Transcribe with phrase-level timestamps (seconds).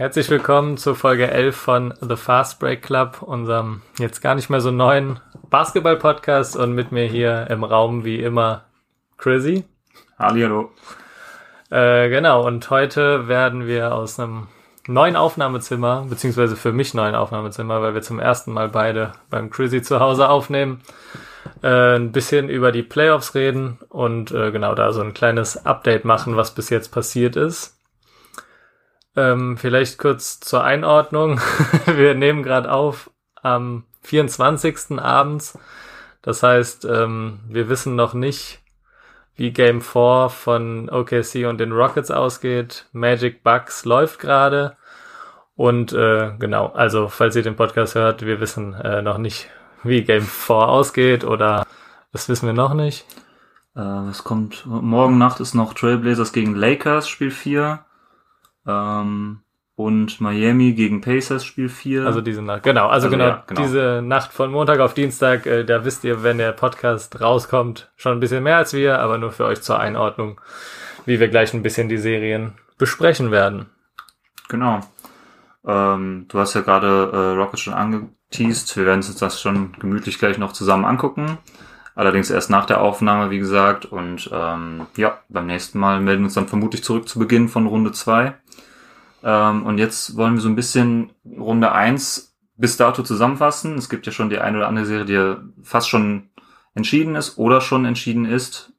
[0.00, 4.62] Herzlich willkommen zur Folge 11 von The Fast Break Club, unserem jetzt gar nicht mehr
[4.62, 8.64] so neuen Basketball-Podcast und mit mir hier im Raum wie immer
[9.18, 9.64] Chrissy.
[10.18, 10.72] Hallihallo.
[11.68, 14.46] Äh, genau, und heute werden wir aus einem
[14.86, 19.82] neuen Aufnahmezimmer, beziehungsweise für mich neuen Aufnahmezimmer, weil wir zum ersten Mal beide beim Chrissy
[19.82, 20.80] zu Hause aufnehmen,
[21.62, 26.06] äh, ein bisschen über die Playoffs reden und äh, genau da so ein kleines Update
[26.06, 27.76] machen, was bis jetzt passiert ist.
[29.16, 31.40] Ähm, vielleicht kurz zur Einordnung.
[31.86, 33.10] wir nehmen gerade auf
[33.42, 34.98] am 24.
[34.98, 35.58] abends.
[36.22, 38.62] Das heißt, ähm, wir wissen noch nicht,
[39.36, 42.86] wie Game 4 von OKC und den Rockets ausgeht.
[42.92, 44.76] Magic Bucks läuft gerade.
[45.56, 49.48] Und äh, genau, also falls ihr den Podcast hört, wir wissen äh, noch nicht,
[49.82, 51.66] wie Game 4 ausgeht oder
[52.12, 53.06] das wissen wir noch nicht.
[53.76, 57.84] Äh, es kommt, morgen Nacht ist noch Trailblazers gegen Lakers, Spiel 4.
[58.66, 59.40] Ähm,
[59.76, 62.04] und Miami gegen Pacers Spiel 4.
[62.04, 65.46] Also diese Nacht, genau, also, also genau, ja, genau, diese Nacht von Montag auf Dienstag,
[65.46, 69.16] äh, da wisst ihr, wenn der Podcast rauskommt, schon ein bisschen mehr als wir, aber
[69.16, 70.40] nur für euch zur Einordnung,
[71.06, 73.66] wie wir gleich ein bisschen die Serien besprechen werden.
[74.48, 74.80] Genau.
[75.66, 80.18] Ähm, du hast ja gerade äh, Rocket schon angeteased, wir werden uns das schon gemütlich
[80.18, 81.38] gleich noch zusammen angucken.
[81.94, 83.84] Allerdings erst nach der Aufnahme, wie gesagt.
[83.84, 87.66] Und ähm, ja, beim nächsten Mal melden wir uns dann vermutlich zurück zu Beginn von
[87.66, 88.34] Runde 2.
[89.22, 93.76] Ähm, und jetzt wollen wir so ein bisschen Runde eins bis dato zusammenfassen.
[93.76, 96.30] Es gibt ja schon die eine oder andere Serie, die ja fast schon
[96.74, 98.72] entschieden ist oder schon entschieden ist.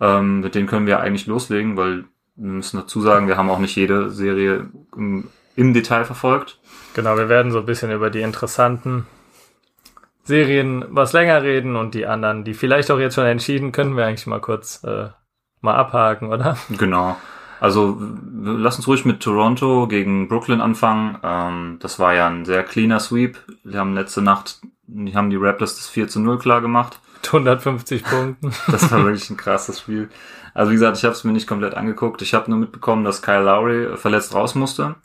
[0.00, 3.58] Ähm, mit denen können wir eigentlich loslegen, weil wir müssen dazu sagen, wir haben auch
[3.58, 6.58] nicht jede Serie im, im Detail verfolgt.
[6.94, 9.06] Genau, wir werden so ein bisschen über die interessanten
[10.24, 14.06] Serien was länger reden und die anderen, die vielleicht auch jetzt schon entschieden, können wir
[14.06, 15.08] eigentlich mal kurz äh,
[15.60, 16.56] mal abhaken, oder?
[16.70, 17.16] Genau.
[17.62, 17.96] Also
[18.42, 21.16] lass uns ruhig mit Toronto gegen Brooklyn anfangen.
[21.22, 23.38] Ähm, das war ja ein sehr cleaner Sweep.
[23.62, 26.98] Wir haben letzte Nacht, die haben die Raptors das 4 zu 0 klar gemacht.
[27.24, 28.50] 150 Punkten.
[28.66, 30.08] Das war wirklich ein krasses Spiel.
[30.54, 32.20] Also wie gesagt, ich habe es mir nicht komplett angeguckt.
[32.22, 34.96] Ich habe nur mitbekommen, dass Kyle Lowry verletzt raus musste.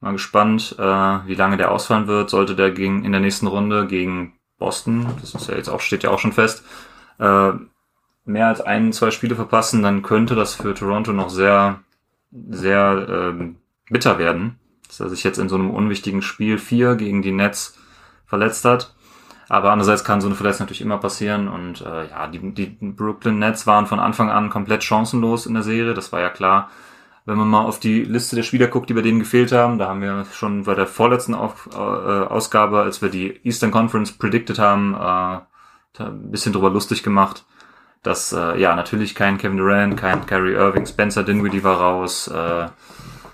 [0.00, 2.30] Mal gespannt, äh, wie lange der ausfallen wird.
[2.30, 6.04] Sollte der gegen, in der nächsten Runde gegen Boston, das ist ja jetzt auch, steht
[6.04, 6.64] ja auch schon fest,
[7.18, 7.52] äh,
[8.26, 11.80] mehr als ein, zwei Spiele verpassen, dann könnte das für Toronto noch sehr,
[12.50, 13.56] sehr ähm,
[13.88, 17.78] bitter werden, dass er sich jetzt in so einem unwichtigen Spiel 4 gegen die Nets
[18.26, 18.94] verletzt hat.
[19.48, 23.38] Aber andererseits kann so eine Verletzung natürlich immer passieren und äh, ja, die, die Brooklyn
[23.38, 26.68] Nets waren von Anfang an komplett chancenlos in der Serie, das war ja klar.
[27.26, 29.88] Wenn man mal auf die Liste der Spieler guckt, die bei denen gefehlt haben, da
[29.88, 34.58] haben wir schon bei der vorletzten auf, äh, Ausgabe, als wir die Eastern Conference predicted
[34.58, 37.44] haben, äh, ein bisschen drüber lustig gemacht
[38.06, 42.66] dass äh, ja natürlich kein Kevin Durant, kein Kyrie Irving, Spencer Dinwiddie war raus äh,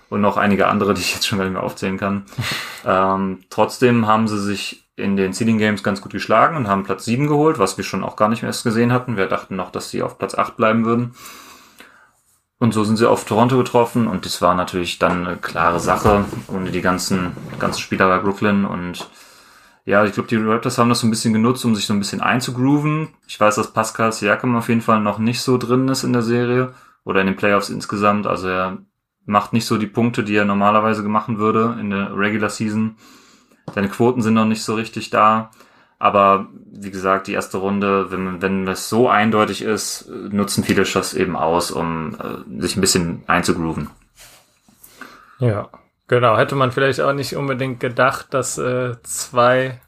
[0.09, 2.25] und noch einige andere, die ich jetzt schon gar nicht mehr aufzählen kann.
[2.87, 7.05] ähm, trotzdem haben sie sich in den Seeding Games ganz gut geschlagen und haben Platz
[7.05, 9.17] 7 geholt, was wir schon auch gar nicht mehr erst gesehen hatten.
[9.17, 11.15] Wir dachten noch, dass sie auf Platz 8 bleiben würden.
[12.59, 16.25] Und so sind sie auf Toronto getroffen und das war natürlich dann eine klare Sache,
[16.47, 19.09] ohne die ganzen, ganzen Spieler bei Brooklyn und
[19.85, 21.99] ja, ich glaube, die Raptors haben das so ein bisschen genutzt, um sich so ein
[21.99, 23.09] bisschen einzugrooven.
[23.27, 26.23] Ich weiß, dass Pascal Siakam auf jeden Fall noch nicht so drin ist in der
[26.23, 26.73] Serie
[27.05, 28.27] oder in den Playoffs insgesamt.
[28.27, 28.79] Also er
[29.25, 32.97] macht nicht so die Punkte, die er normalerweise machen würde in der Regular Season.
[33.75, 35.51] Seine Quoten sind noch nicht so richtig da.
[35.99, 41.15] Aber wie gesagt, die erste Runde, wenn, wenn es so eindeutig ist, nutzen viele das
[41.15, 43.89] eben aus, um äh, sich ein bisschen einzugrooven.
[45.39, 45.69] Ja,
[46.09, 49.81] Genau, hätte man vielleicht auch nicht unbedingt gedacht, dass äh, zwei,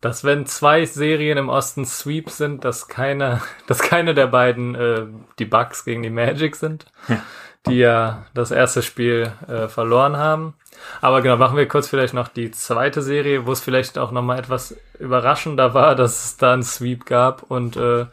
[0.00, 5.06] dass wenn zwei Serien im Osten Sweep sind, dass keine, dass keine der beiden äh,
[5.38, 7.22] die Bucks gegen die Magic sind, ja.
[7.66, 10.54] die ja das erste Spiel äh, verloren haben.
[11.00, 14.38] Aber genau, machen wir kurz vielleicht noch die zweite Serie, wo es vielleicht auch nochmal
[14.38, 18.06] etwas überraschender war, dass es da einen Sweep gab und äh,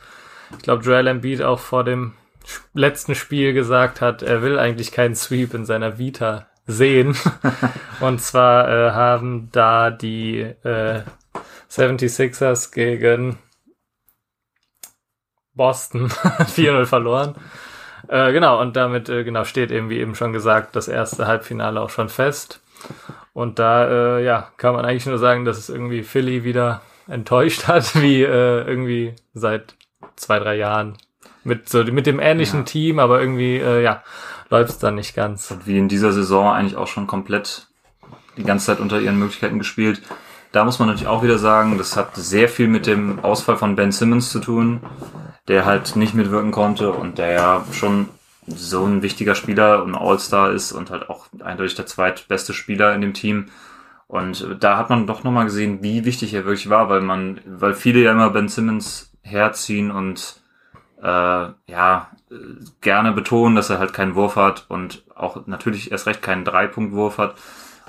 [0.57, 2.13] ich glaube Joel Embiid auch vor dem
[2.73, 7.15] letzten Spiel gesagt hat, er will eigentlich keinen Sweep in seiner Vita sehen.
[7.99, 11.03] Und zwar äh, haben da die äh,
[11.69, 13.37] 76ers gegen
[15.53, 17.35] Boston 4-0 verloren.
[18.07, 21.79] Äh, genau, und damit äh, genau steht eben, wie eben schon gesagt, das erste Halbfinale
[21.79, 22.61] auch schon fest.
[23.33, 27.67] Und da äh, ja, kann man eigentlich nur sagen, dass es irgendwie Philly wieder enttäuscht
[27.67, 29.75] hat, wie äh, irgendwie seit
[30.15, 30.97] zwei, drei Jahren.
[31.43, 32.65] Mit, so, mit dem ähnlichen ja.
[32.65, 34.03] Team, aber irgendwie, äh, ja,
[34.51, 35.49] läuft es dann nicht ganz.
[35.49, 37.67] Und wie in dieser Saison eigentlich auch schon komplett
[38.37, 40.01] die ganze Zeit unter ihren Möglichkeiten gespielt.
[40.51, 43.75] Da muss man natürlich auch wieder sagen, das hat sehr viel mit dem Ausfall von
[43.75, 44.81] Ben Simmons zu tun,
[45.47, 48.09] der halt nicht mitwirken konnte und der ja schon
[48.47, 53.01] so ein wichtiger Spieler und All-Star ist und halt auch eindeutig der zweitbeste Spieler in
[53.01, 53.47] dem Team.
[54.07, 57.73] Und da hat man doch nochmal gesehen, wie wichtig er wirklich war, weil man, weil
[57.73, 60.40] viele ja immer Ben Simmons herziehen und
[61.01, 62.09] äh, ja,
[62.81, 67.17] gerne betonen, dass er halt keinen Wurf hat und auch natürlich erst recht keinen Dreipunktwurf
[67.17, 67.35] hat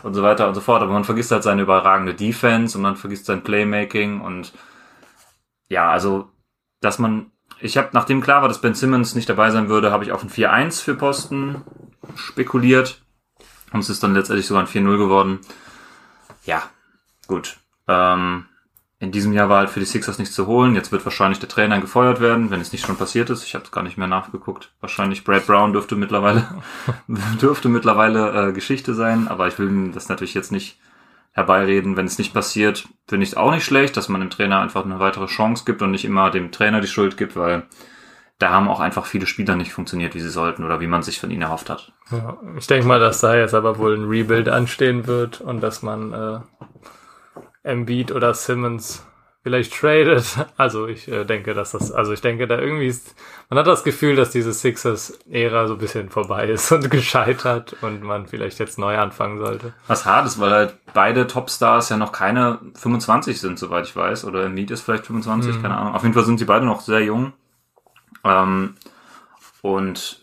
[0.03, 0.83] und so weiter und so fort.
[0.83, 4.53] Aber man vergisst halt seine überragende Defense und man vergisst sein Playmaking und
[5.69, 6.31] ja, also,
[6.81, 7.33] dass man
[7.63, 10.23] ich habe, nachdem klar war, dass Ben Simmons nicht dabei sein würde, habe ich auf
[10.25, 11.63] ein 4-1 für Posten
[12.17, 13.03] spekuliert.
[13.73, 15.41] Und es ist dann letztendlich sogar ein 4-0 geworden.
[16.45, 16.65] Ja,
[17.29, 17.59] gut.
[17.87, 18.47] Ähm,
[19.03, 20.77] in diesem Jahr war halt für die Sixers nichts zu holen.
[20.77, 23.43] Jetzt wird wahrscheinlich der Trainer gefeuert werden, wenn es nicht schon passiert ist.
[23.43, 24.71] Ich habe gar nicht mehr nachgeguckt.
[24.81, 26.47] Wahrscheinlich Brad Brown dürfte mittlerweile
[27.43, 30.79] dürfte mittlerweile äh, Geschichte sein, aber ich will das natürlich jetzt nicht
[31.33, 31.97] herbeireden.
[31.97, 34.85] Wenn es nicht passiert, finde ich es auch nicht schlecht, dass man dem Trainer einfach
[34.85, 37.65] eine weitere Chance gibt und nicht immer dem Trainer die Schuld gibt, weil
[38.39, 41.19] da haben auch einfach viele Spieler nicht funktioniert, wie sie sollten oder wie man sich
[41.19, 41.93] von ihnen erhofft hat.
[42.13, 45.83] Ja, ich denke mal, dass da jetzt aber wohl ein Rebuild anstehen wird und dass
[45.83, 46.39] man äh,
[47.63, 49.05] Embiid oder Simmons
[49.43, 50.25] vielleicht tradet.
[50.57, 53.15] Also ich äh, denke, dass das, also ich denke, da irgendwie ist,
[53.51, 58.03] man hat das Gefühl, dass diese Sixers-Ära so ein bisschen vorbei ist und gescheitert und
[58.03, 59.73] man vielleicht jetzt neu anfangen sollte.
[59.89, 64.25] Was hart ist, weil halt beide Topstars ja noch keine 25 sind, soweit ich weiß.
[64.25, 65.63] Oder Embiid ist vielleicht 25, mhm.
[65.63, 65.95] keine Ahnung.
[65.95, 67.33] Auf jeden Fall sind sie beide noch sehr jung.
[68.25, 68.75] Ähm,
[69.63, 70.23] und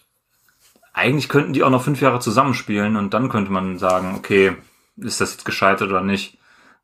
[0.93, 4.55] eigentlich könnten die auch noch fünf Jahre zusammenspielen und dann könnte man sagen, okay,
[4.97, 6.38] ist das jetzt gescheitert oder nicht?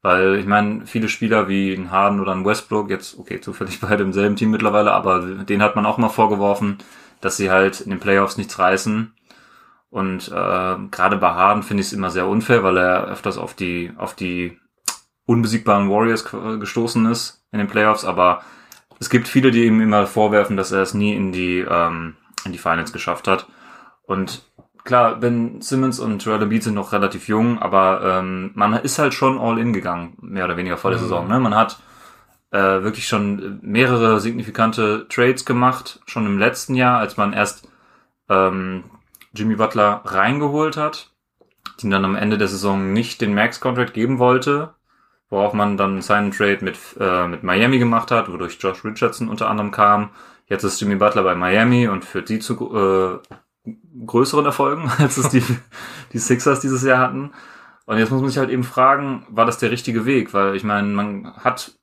[0.05, 4.03] Weil ich meine, viele Spieler wie ein Harden oder ein Westbrook, jetzt, okay, zufällig beide
[4.03, 6.77] im selben Team mittlerweile, aber den hat man auch mal vorgeworfen,
[7.21, 9.15] dass sie halt in den Playoffs nichts reißen.
[9.89, 13.55] Und äh, gerade bei Harden finde ich es immer sehr unfair, weil er öfters auf
[13.55, 14.59] die, auf die
[15.25, 18.43] unbesiegbaren Warriors gestoßen ist in den Playoffs, aber
[18.99, 22.15] es gibt viele, die ihm immer vorwerfen, dass er es nie in die, ähm,
[22.45, 23.47] in die Finals geschafft hat.
[24.03, 24.43] Und
[24.85, 29.13] klar, Ben Simmons und Joel Embiid sind noch relativ jung, aber ähm, man ist halt
[29.13, 31.03] schon all in gegangen, mehr oder weniger vor der mhm.
[31.03, 31.27] Saison.
[31.27, 31.39] Ne?
[31.39, 31.79] Man hat
[32.51, 37.67] äh, wirklich schon mehrere signifikante Trades gemacht, schon im letzten Jahr, als man erst
[38.29, 38.85] ähm,
[39.33, 41.11] Jimmy Butler reingeholt hat,
[41.81, 44.73] den dann am Ende der Saison nicht den Max-Contract geben wollte,
[45.29, 49.49] worauf man dann seinen Trade mit, äh, mit Miami gemacht hat, wodurch Josh Richardson unter
[49.49, 50.11] anderem kam.
[50.47, 53.35] Jetzt ist Jimmy Butler bei Miami und führt die zu äh,
[54.05, 55.43] größeren Erfolgen, als es die,
[56.13, 57.31] die Sixers dieses Jahr hatten.
[57.85, 60.33] Und jetzt muss man sich halt eben fragen, war das der richtige Weg?
[60.33, 61.73] Weil ich meine, man hat,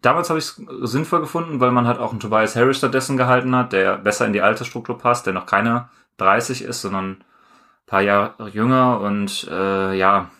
[0.00, 3.54] damals habe ich es sinnvoll gefunden, weil man halt auch einen Tobias Harris stattdessen gehalten
[3.56, 5.88] hat, der besser in die Altersstruktur passt, der noch keine
[6.18, 7.24] 30 ist, sondern ein
[7.86, 10.30] paar Jahre jünger und äh, ja,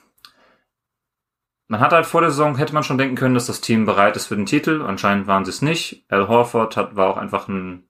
[1.66, 4.16] man hat halt vor der Saison, hätte man schon denken können, dass das Team bereit
[4.16, 4.82] ist für den Titel.
[4.82, 6.04] Anscheinend waren sie es nicht.
[6.08, 7.88] Al Horford hat, war auch einfach ein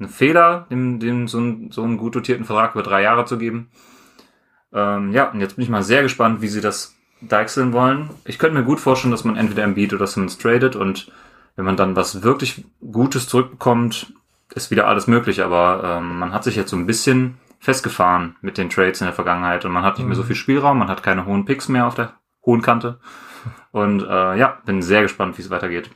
[0.00, 3.38] ein Fehler, dem, dem so, ein, so einen gut dotierten Vertrag über drei Jahre zu
[3.38, 3.70] geben.
[4.72, 8.10] Ähm, ja, und jetzt bin ich mal sehr gespannt, wie sie das deichseln wollen.
[8.24, 11.12] Ich könnte mir gut vorstellen, dass man entweder Embiid oder Simmons tradet und
[11.56, 14.14] wenn man dann was wirklich Gutes zurückbekommt,
[14.54, 15.42] ist wieder alles möglich.
[15.42, 19.14] Aber ähm, man hat sich jetzt so ein bisschen festgefahren mit den Trades in der
[19.14, 20.28] Vergangenheit und man hat nicht mehr so mhm.
[20.28, 22.14] viel Spielraum, man hat keine hohen Picks mehr auf der
[22.44, 22.98] hohen Kante.
[23.72, 25.90] Und äh, ja, bin sehr gespannt, wie es weitergeht.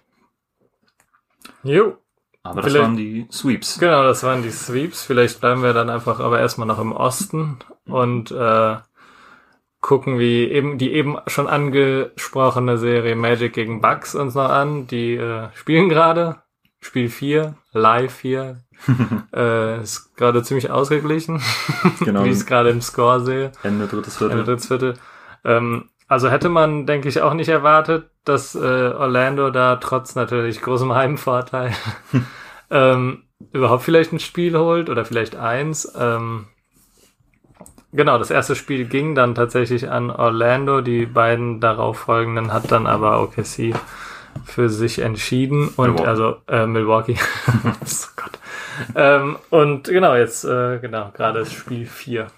[1.65, 1.99] Jo.
[2.45, 3.79] Aber das Vielleicht, waren die Sweeps.
[3.79, 5.03] Genau, das waren die Sweeps.
[5.03, 7.57] Vielleicht bleiben wir dann einfach aber erstmal noch im Osten
[7.87, 8.77] und äh,
[9.81, 14.87] gucken, wie eben die eben schon angesprochene Serie Magic gegen Bucks uns noch an.
[14.87, 16.43] Die äh, spielen gerade.
[16.81, 18.63] Spiel 4, live hier.
[19.35, 21.41] äh, ist gerade ziemlich ausgeglichen,
[22.01, 22.25] genau.
[22.25, 23.53] wie ich es gerade im Score sehe.
[23.63, 24.33] Ende drittes Viertel.
[24.33, 24.95] Ende drittes Viertel.
[25.45, 30.63] Ähm, also hätte man, denke ich, auch nicht erwartet, dass äh, Orlando da trotz natürlich
[30.63, 31.73] großem Heimvorteil
[32.71, 35.93] ähm, überhaupt vielleicht ein Spiel holt oder vielleicht eins.
[35.99, 36.47] Ähm,
[37.93, 40.83] genau, das erste Spiel ging dann tatsächlich an Orlando.
[40.83, 43.75] Die beiden darauf folgenden hat dann aber OKC
[44.45, 46.09] für sich entschieden und Milwaukee.
[46.09, 47.17] also äh, Milwaukee.
[47.65, 48.39] oh Gott.
[48.95, 52.29] Ähm, und genau, jetzt äh, genau, gerade das Spiel 4.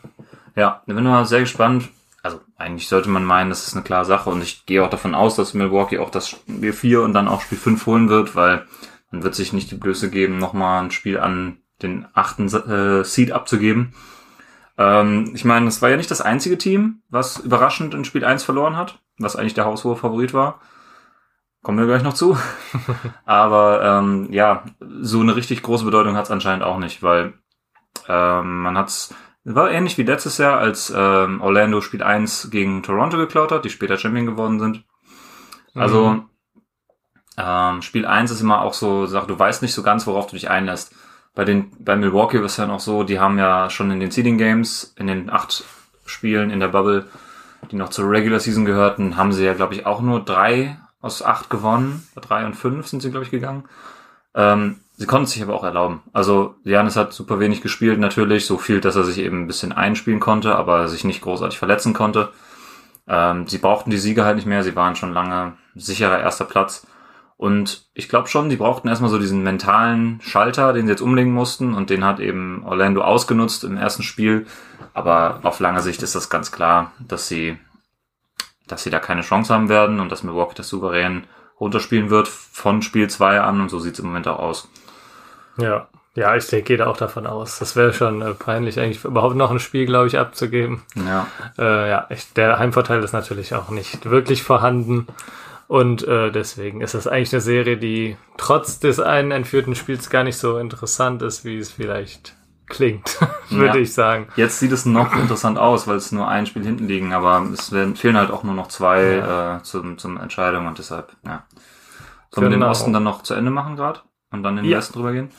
[0.55, 1.91] Ja, ich bin mal sehr gespannt,
[2.27, 5.15] also eigentlich sollte man meinen, das ist eine klare Sache und ich gehe auch davon
[5.15, 8.67] aus, dass Milwaukee auch das Spiel 4 und dann auch Spiel 5 holen wird, weil
[9.13, 13.31] man wird sich nicht die Blöße geben, nochmal ein Spiel an den achten äh, Seed
[13.31, 13.95] abzugeben.
[14.77, 18.43] Ähm, ich meine, es war ja nicht das einzige Team, was überraschend in Spiel 1
[18.43, 20.61] verloren hat, was eigentlich der haushohe Favorit war.
[21.63, 22.37] Kommen wir gleich noch zu.
[23.25, 24.65] Aber ähm, ja,
[25.01, 27.35] so eine richtig große Bedeutung hat es anscheinend auch nicht, weil
[28.09, 29.15] ähm, man hat es
[29.55, 33.71] war ähnlich wie letztes Jahr, als ähm, Orlando Spiel 1 gegen Toronto geklaut hat, die
[33.71, 34.85] später Champion geworden sind.
[35.75, 36.25] Also mhm.
[37.37, 40.35] ähm, Spiel 1 ist immer auch so, sag, du weißt nicht so ganz, worauf du
[40.35, 40.95] dich einlässt.
[41.35, 44.39] bei den, bei Milwaukee ist ja noch so, die haben ja schon in den Seeding
[44.39, 45.65] Games, in den acht
[46.07, 47.07] Spielen in der Bubble,
[47.71, 51.23] die noch zur Regular Season gehörten, haben sie ja, glaube ich, auch nur drei aus
[51.23, 52.07] acht gewonnen.
[52.17, 53.65] Drei und fünf sind sie, glaube ich, gegangen.
[54.35, 56.03] Ähm, sie konnten sich aber auch erlauben.
[56.13, 59.73] Also Janis hat super wenig gespielt, natürlich, so viel, dass er sich eben ein bisschen
[59.73, 62.31] einspielen konnte, aber sich nicht großartig verletzen konnte.
[63.07, 66.87] Ähm, sie brauchten die Siege halt nicht mehr, sie waren schon lange sicherer erster Platz.
[67.37, 71.33] Und ich glaube schon, die brauchten erstmal so diesen mentalen Schalter, den sie jetzt umlegen
[71.33, 71.75] mussten.
[71.75, 74.47] Und den hat eben Orlando ausgenutzt im ersten Spiel.
[74.95, 77.59] Aber auf lange Sicht ist das ganz klar, dass sie,
[78.67, 81.25] dass sie da keine Chance haben werden und dass Milwaukee das souverän
[81.61, 83.61] runterspielen wird von Spiel 2 an.
[83.61, 84.71] Und so sieht es im Moment auch aus.
[85.59, 87.59] Ja, ja, ich denke, gehe da auch davon aus.
[87.59, 90.83] Das wäre schon äh, peinlich, eigentlich überhaupt noch ein Spiel, glaube ich, abzugeben.
[90.95, 91.27] Ja.
[91.59, 95.07] Äh, ja, ich, der Heimvorteil ist natürlich auch nicht wirklich vorhanden.
[95.69, 100.25] Und äh, deswegen ist das eigentlich eine Serie, die trotz des einen entführten Spiels gar
[100.25, 102.35] nicht so interessant ist, wie es vielleicht
[102.67, 103.19] klingt,
[103.51, 103.83] würde ja.
[103.83, 104.29] ich sagen.
[104.37, 107.73] Jetzt sieht es noch interessant aus, weil es nur ein Spiel hinten liegen, aber es
[107.73, 109.57] werden, fehlen halt auch nur noch zwei ja.
[109.57, 111.45] äh, zum, zum Entscheidung und deshalb, ja.
[112.31, 112.71] Sollen wir den genau.
[112.71, 114.79] Osten dann noch zu Ende machen gerade und dann in den ja.
[114.79, 115.31] Westen drüber gehen?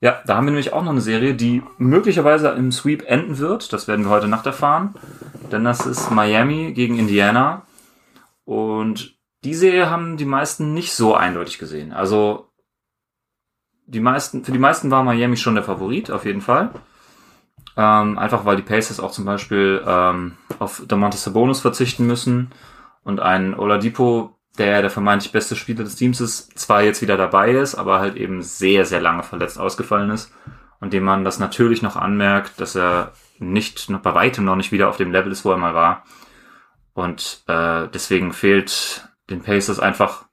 [0.00, 3.72] Ja, da haben wir nämlich auch noch eine Serie, die möglicherweise im Sweep enden wird.
[3.72, 4.94] Das werden wir heute Nacht erfahren.
[5.52, 7.62] Denn das ist Miami gegen Indiana.
[8.44, 11.92] Und die Serie haben die meisten nicht so eindeutig gesehen.
[11.92, 12.48] Also
[13.86, 16.70] die meisten, für die meisten war Miami schon der Favorit, auf jeden Fall.
[17.76, 22.50] Ähm, einfach weil die Pacers auch zum Beispiel ähm, auf Domantas Sabonis verzichten müssen
[23.02, 27.52] und ein Oladipo, der der vermeintlich beste Spieler des Teams ist, zwar jetzt wieder dabei
[27.52, 30.32] ist, aber halt eben sehr, sehr lange verletzt ausgefallen ist
[30.80, 34.72] und dem man das natürlich noch anmerkt, dass er nicht noch bei weitem noch nicht
[34.72, 36.04] wieder auf dem Level ist, wo er mal war.
[36.92, 40.26] Und äh, deswegen fehlt den Pacers einfach,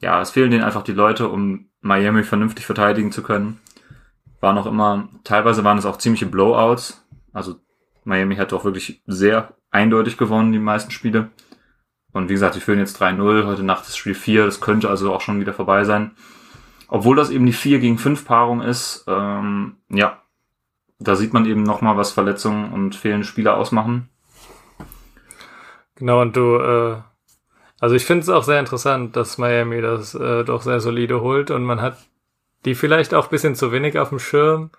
[0.00, 3.58] ja, es fehlen denen einfach die Leute, um Miami vernünftig verteidigen zu können.
[4.40, 7.06] War noch immer, teilweise waren es auch ziemliche Blowouts.
[7.32, 7.56] Also
[8.04, 11.30] Miami hat auch wirklich sehr eindeutig gewonnen, die meisten Spiele.
[12.12, 15.14] Und wie gesagt, sie führen jetzt 3-0, heute Nacht ist Spiel 4, das könnte also
[15.14, 16.12] auch schon wieder vorbei sein.
[16.88, 20.20] Obwohl das eben die 4 gegen 5 Paarung ist, ähm, ja,
[20.98, 24.08] da sieht man eben nochmal, was Verletzungen und fehlende Spieler ausmachen.
[25.94, 26.96] Genau, und du äh,
[27.80, 31.50] also ich finde es auch sehr interessant, dass Miami das äh, doch sehr solide holt
[31.50, 31.96] und man hat
[32.66, 34.70] die vielleicht auch bisschen zu wenig auf dem Schirm.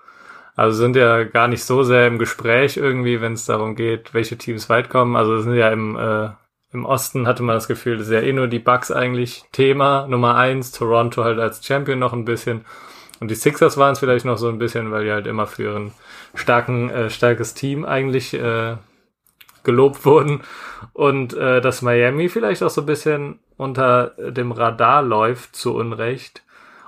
[0.56, 4.38] Also sind ja gar nicht so sehr im Gespräch irgendwie, wenn es darum geht, welche
[4.38, 5.16] Teams weit kommen.
[5.16, 6.30] Also sind ja im, äh,
[6.74, 10.08] im Osten hatte man das Gefühl, das ist ja eh nur die Bucks eigentlich Thema.
[10.08, 12.66] Nummer eins, Toronto halt als Champion noch ein bisschen.
[13.20, 15.75] Und die Sixers waren es vielleicht noch so ein bisschen, weil die halt immer für
[15.75, 15.92] ein
[16.34, 18.78] starken, äh, starkes Team eigentlich äh,
[19.63, 20.42] gelobt wurden.
[20.94, 26.42] Und äh, dass Miami vielleicht auch so ein bisschen unter dem Radar läuft zu Unrecht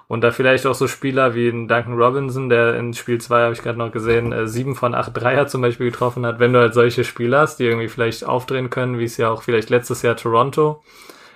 [0.07, 3.61] und da vielleicht auch so Spieler wie Duncan Robinson, der in Spiel 2 habe ich
[3.61, 6.73] gerade noch gesehen, äh, sieben von acht Dreier zum Beispiel getroffen hat, wenn du halt
[6.73, 10.15] solche Spieler hast, die irgendwie vielleicht aufdrehen können, wie es ja auch vielleicht letztes Jahr
[10.15, 10.83] Toronto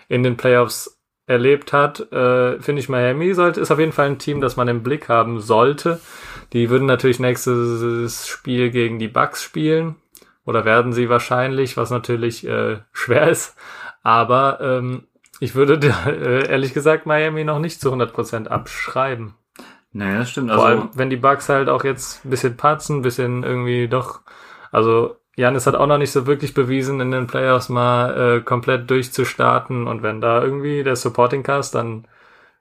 [0.09, 0.97] in den Playoffs
[1.27, 4.69] erlebt hat, äh, finde ich Miami sollte, ist auf jeden Fall ein Team, das man
[4.69, 5.99] im Blick haben sollte.
[6.53, 9.97] Die würden natürlich nächstes Spiel gegen die Bucks spielen
[10.45, 13.57] oder werden sie wahrscheinlich, was natürlich äh, schwer ist.
[14.03, 15.07] Aber ähm,
[15.39, 19.35] ich würde äh, ehrlich gesagt Miami noch nicht zu 100% abschreiben.
[19.91, 20.51] Naja, das stimmt.
[20.51, 23.87] Vor also, allem, wenn die Bugs halt auch jetzt ein bisschen patzen, ein bisschen irgendwie
[23.87, 24.21] doch,
[24.71, 28.89] also Janis hat auch noch nicht so wirklich bewiesen, in den Playoffs mal äh, komplett
[28.89, 29.87] durchzustarten.
[29.87, 32.07] Und wenn da irgendwie der Supporting Cast dann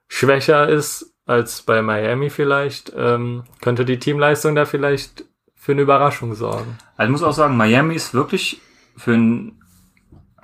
[0.07, 6.35] schwächer ist als bei Miami vielleicht, ähm, könnte die Teamleistung da vielleicht für eine Überraschung
[6.35, 6.77] sorgen.
[6.95, 8.61] Also ich muss auch sagen, Miami ist wirklich
[8.95, 9.56] für ein,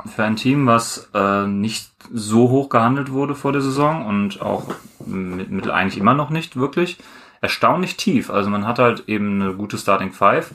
[0.05, 4.65] für ein Team, was äh, nicht so hoch gehandelt wurde vor der Saison und auch
[5.05, 6.97] mit, mit eigentlich immer noch nicht wirklich,
[7.41, 8.29] erstaunlich tief.
[8.29, 10.51] Also man hat halt eben eine gute Starting Five.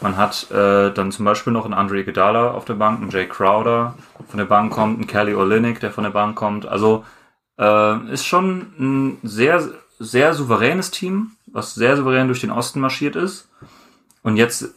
[0.00, 3.26] Man hat äh, dann zum Beispiel noch einen Andre Iguodala auf der Bank, einen Jay
[3.26, 3.96] Crowder
[4.28, 6.66] von der Bank kommt, einen Kelly Olynyk, der von der Bank kommt.
[6.66, 7.04] Also
[7.58, 9.68] äh, ist schon ein sehr,
[9.98, 13.48] sehr souveränes Team, was sehr souverän durch den Osten marschiert ist
[14.22, 14.74] und jetzt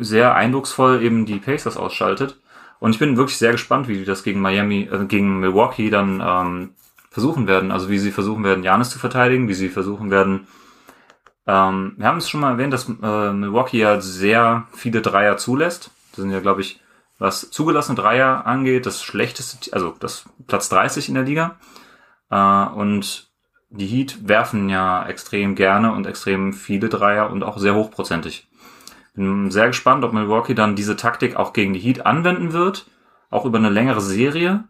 [0.00, 2.36] sehr eindrucksvoll eben die Pacers ausschaltet.
[2.82, 6.20] Und ich bin wirklich sehr gespannt, wie die das gegen Miami, äh, gegen Milwaukee dann
[6.20, 6.70] ähm,
[7.10, 7.70] versuchen werden.
[7.70, 10.48] Also wie sie versuchen werden, Janis zu verteidigen, wie sie versuchen werden.
[11.46, 15.92] Ähm, wir haben es schon mal erwähnt, dass äh, Milwaukee ja sehr viele Dreier zulässt.
[16.10, 16.80] Das sind ja, glaube ich,
[17.20, 21.60] was zugelassene Dreier angeht, das schlechteste, also das Platz 30 in der Liga.
[22.30, 22.36] Äh,
[22.74, 23.30] und
[23.70, 28.48] die Heat werfen ja extrem gerne und extrem viele Dreier und auch sehr hochprozentig.
[29.14, 32.86] Bin sehr gespannt, ob Milwaukee dann diese Taktik auch gegen die Heat anwenden wird,
[33.30, 34.64] auch über eine längere Serie.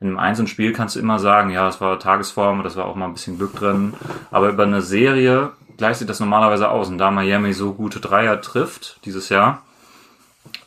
[0.00, 2.94] In einem einzelnen Spiel kannst du immer sagen, ja, es war Tagesform, das war auch
[2.94, 3.94] mal ein bisschen Glück drin.
[4.30, 6.88] Aber über eine Serie gleicht sich das normalerweise aus.
[6.88, 9.62] Und da Miami so gute Dreier trifft dieses Jahr,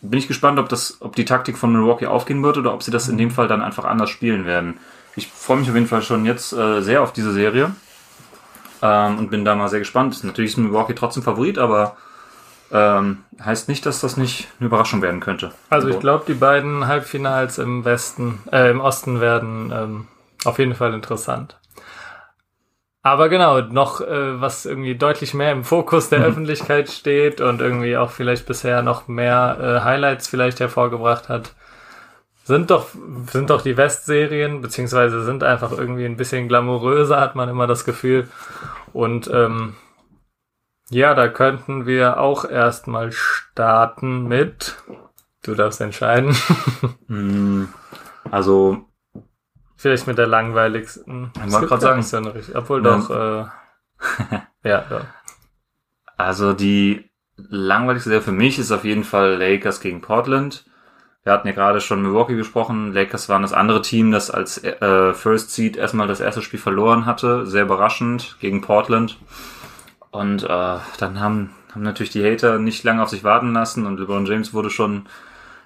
[0.01, 2.91] bin ich gespannt, ob das, ob die Taktik von Milwaukee aufgehen wird oder ob sie
[2.91, 4.79] das in dem Fall dann einfach anders spielen werden.
[5.15, 7.71] Ich freue mich auf jeden Fall schon jetzt äh, sehr auf diese Serie
[8.81, 10.23] ähm, und bin da mal sehr gespannt.
[10.23, 11.97] Natürlich ist Milwaukee trotzdem Favorit, aber
[12.71, 15.51] ähm, heißt nicht, dass das nicht eine Überraschung werden könnte.
[15.69, 20.07] Also ich glaube, die beiden Halbfinals im Westen, äh, im Osten werden ähm,
[20.45, 21.57] auf jeden Fall interessant.
[23.03, 27.97] Aber genau, noch äh, was irgendwie deutlich mehr im Fokus der Öffentlichkeit steht und irgendwie
[27.97, 31.53] auch vielleicht bisher noch mehr äh, Highlights vielleicht hervorgebracht hat,
[32.43, 32.87] sind doch,
[33.31, 37.85] sind doch die Westserien, beziehungsweise sind einfach irgendwie ein bisschen glamouröser, hat man immer das
[37.85, 38.27] Gefühl.
[38.93, 39.75] Und ähm,
[40.91, 44.75] ja, da könnten wir auch erstmal starten mit.
[45.43, 46.35] Du darfst entscheiden.
[47.07, 47.69] Hm,
[48.29, 48.85] Also,
[49.75, 51.31] Vielleicht mit der langweiligsten.
[51.45, 52.03] Ich wollte ja sagen.
[52.03, 52.97] so eine Obwohl Ja.
[52.97, 55.01] doch, äh, ja, ja.
[56.17, 60.65] also die langweiligste Serie für mich ist auf jeden Fall Lakers gegen Portland.
[61.23, 62.93] Wir hatten ja gerade schon Milwaukee gesprochen.
[62.93, 67.05] Lakers waren das andere Team, das als äh, First Seed erstmal das erste Spiel verloren
[67.05, 67.45] hatte.
[67.47, 69.17] Sehr überraschend gegen Portland.
[70.11, 73.99] Und äh, dann haben, haben natürlich die Hater nicht lange auf sich warten lassen und
[73.99, 75.05] LeBron James wurde schon,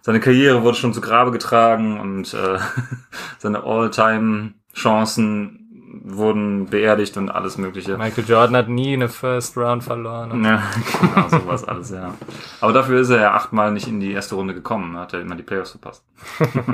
[0.01, 2.59] seine Karriere wurde schon zu Grabe getragen und äh,
[3.39, 5.61] seine All-Time-Chancen
[6.03, 7.97] wurden beerdigt und alles Mögliche.
[7.97, 10.43] Michael Jordan hat nie eine First Round verloren.
[10.43, 10.61] Ja,
[11.01, 12.13] genau, sowas alles, ja.
[12.61, 15.35] Aber dafür ist er ja achtmal nicht in die erste Runde gekommen, hat er immer
[15.35, 16.03] die Playoffs verpasst.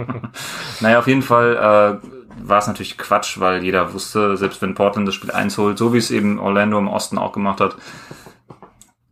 [0.81, 2.07] naja, auf jeden Fall äh,
[2.39, 5.93] war es natürlich Quatsch, weil jeder wusste, selbst wenn Portland das Spiel 1 holt, so
[5.93, 7.75] wie es eben Orlando im Osten auch gemacht hat,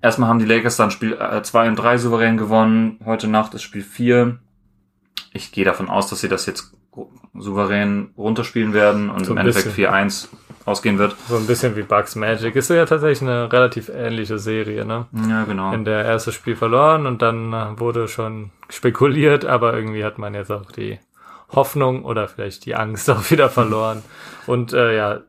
[0.01, 3.83] erstmal haben die Lakers dann Spiel 2 und 3 souverän gewonnen, heute Nacht ist Spiel
[3.83, 4.39] 4.
[5.33, 6.73] Ich gehe davon aus, dass sie das jetzt
[7.35, 9.85] souverän runterspielen werden und So im Endeffekt bisschen.
[9.85, 10.27] 4-1
[10.65, 11.15] ausgehen wird.
[11.27, 12.55] So ein bisschen wie Bugs Magic.
[12.55, 15.07] Ist ja tatsächlich eine relativ ähnliche Serie, ne?
[15.27, 15.73] Ja, genau.
[15.73, 20.33] In der erste Spiel verloren und dann äh, wurde schon spekuliert, aber irgendwie hat man
[20.33, 20.99] jetzt auch die
[21.51, 24.03] Hoffnung oder vielleicht die Angst auch wieder verloren.
[24.47, 25.21] Und äh, ja,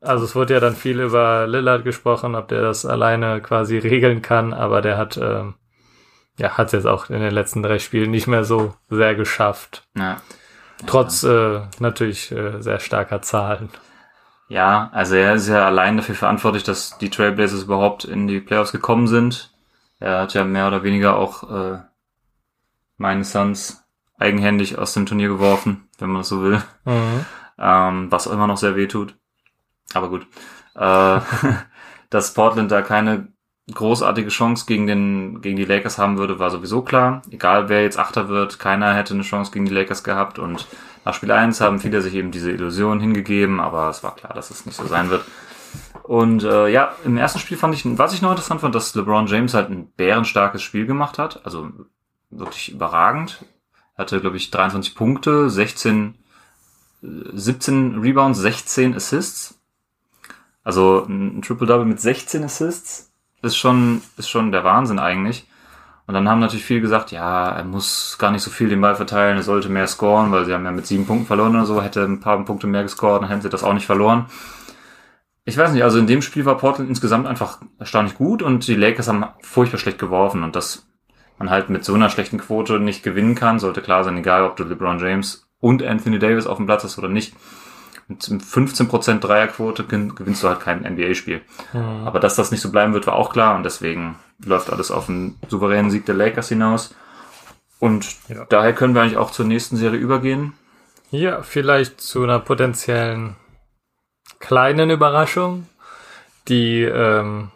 [0.00, 4.22] also es wurde ja dann viel über Lillard gesprochen, ob der das alleine quasi regeln
[4.22, 5.54] kann, aber der hat ähm,
[6.38, 9.86] ja hat es jetzt auch in den letzten drei Spielen nicht mehr so sehr geschafft.
[9.96, 10.18] Ja.
[10.86, 13.70] Trotz äh, natürlich äh, sehr starker Zahlen.
[14.48, 18.72] Ja, also er ist ja allein dafür verantwortlich, dass die Trailblazers überhaupt in die Playoffs
[18.72, 19.54] gekommen sind.
[20.00, 21.78] Er hat ja mehr oder weniger auch äh,
[22.98, 23.83] meine Suns
[24.18, 26.62] eigenhändig aus dem Turnier geworfen, wenn man das so will.
[26.84, 27.24] Mhm.
[27.58, 29.16] Ähm, was immer noch sehr weh tut.
[29.92, 30.26] Aber gut.
[30.74, 31.20] Äh,
[32.10, 33.28] dass Portland da keine
[33.72, 37.22] großartige Chance gegen den gegen die Lakers haben würde, war sowieso klar.
[37.30, 40.66] Egal wer jetzt Achter wird, keiner hätte eine Chance gegen die Lakers gehabt und
[41.04, 44.50] nach Spiel 1 haben viele sich eben diese Illusion hingegeben, aber es war klar, dass
[44.50, 45.24] es nicht so sein wird.
[46.02, 49.26] Und äh, ja, im ersten Spiel fand ich, was ich noch interessant fand, dass LeBron
[49.26, 51.70] James halt ein bärenstarkes Spiel gemacht hat, also
[52.30, 53.44] wirklich überragend.
[53.96, 56.14] Hatte, glaube ich, 23 Punkte, 16,
[57.02, 59.60] äh, 17 Rebounds, 16 Assists.
[60.62, 65.46] Also ein Triple-Double mit 16 Assists ist schon, ist schon der Wahnsinn eigentlich.
[66.06, 68.94] Und dann haben natürlich viele gesagt, ja, er muss gar nicht so viel den Ball
[68.94, 71.82] verteilen, er sollte mehr scoren, weil sie haben ja mit sieben Punkten verloren oder so,
[71.82, 74.26] hätte ein paar Punkte mehr gescored, dann hätten sie das auch nicht verloren.
[75.46, 78.74] Ich weiß nicht, also in dem Spiel war Portland insgesamt einfach erstaunlich gut und die
[78.74, 80.86] Lakers haben furchtbar schlecht geworfen und dass
[81.38, 84.56] man halt mit so einer schlechten Quote nicht gewinnen kann, sollte klar sein, egal ob
[84.56, 87.34] du LeBron James und Anthony Davis auf dem Platz hast oder nicht.
[88.06, 91.40] Mit 15% Dreierquote gewinn- gewinnst du halt kein NBA-Spiel.
[91.72, 92.06] Mhm.
[92.06, 95.08] Aber dass das nicht so bleiben wird, war auch klar und deswegen läuft alles auf
[95.08, 96.94] einen souveränen Sieg der Lakers hinaus.
[97.80, 98.44] Und Ja.
[98.48, 100.52] daher können wir eigentlich auch zur nächsten Serie übergehen.
[101.10, 103.36] Ja, vielleicht zu einer potenziellen
[104.38, 105.66] kleinen Überraschung,
[106.48, 107.50] die ähm,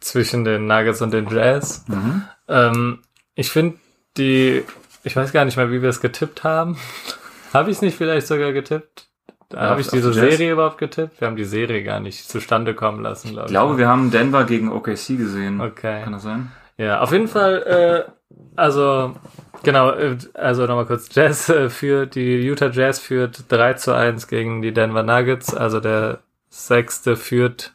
[0.00, 1.84] zwischen den Nuggets und den Jazz.
[1.88, 2.24] Mhm.
[2.48, 3.00] Ähm,
[3.34, 3.78] ich finde
[4.16, 4.62] die,
[5.04, 6.76] ich weiß gar nicht mehr, wie wir es getippt haben.
[7.52, 9.08] habe ich es nicht vielleicht sogar getippt?
[9.52, 10.12] Ja, Habe ich diese?
[10.14, 11.20] Serie überhaupt getippt?
[11.20, 13.52] Wir haben die Serie gar nicht zustande kommen lassen, glaube Ich ich.
[13.52, 15.60] glaube, wir haben Denver gegen OKC gesehen.
[15.60, 16.02] Okay.
[16.04, 16.50] Kann das sein?
[16.78, 18.10] Ja, auf jeden Fall, äh,
[18.56, 19.14] also,
[19.62, 24.26] genau, äh, also nochmal kurz, Jazz äh, führt, die Utah Jazz führt 3 zu 1
[24.26, 27.74] gegen die Denver Nuggets, also der sechste führt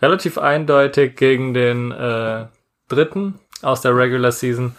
[0.00, 2.46] relativ eindeutig gegen den äh,
[2.88, 4.74] dritten aus der Regular Season.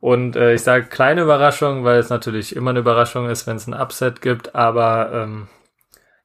[0.00, 3.66] Und äh, ich sage kleine Überraschung, weil es natürlich immer eine Überraschung ist, wenn es
[3.66, 5.48] ein Upset gibt, aber ähm,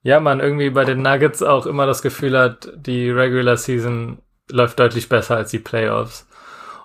[0.01, 4.79] ja, man irgendwie bei den Nuggets auch immer das Gefühl hat, die Regular Season läuft
[4.79, 6.27] deutlich besser als die Playoffs.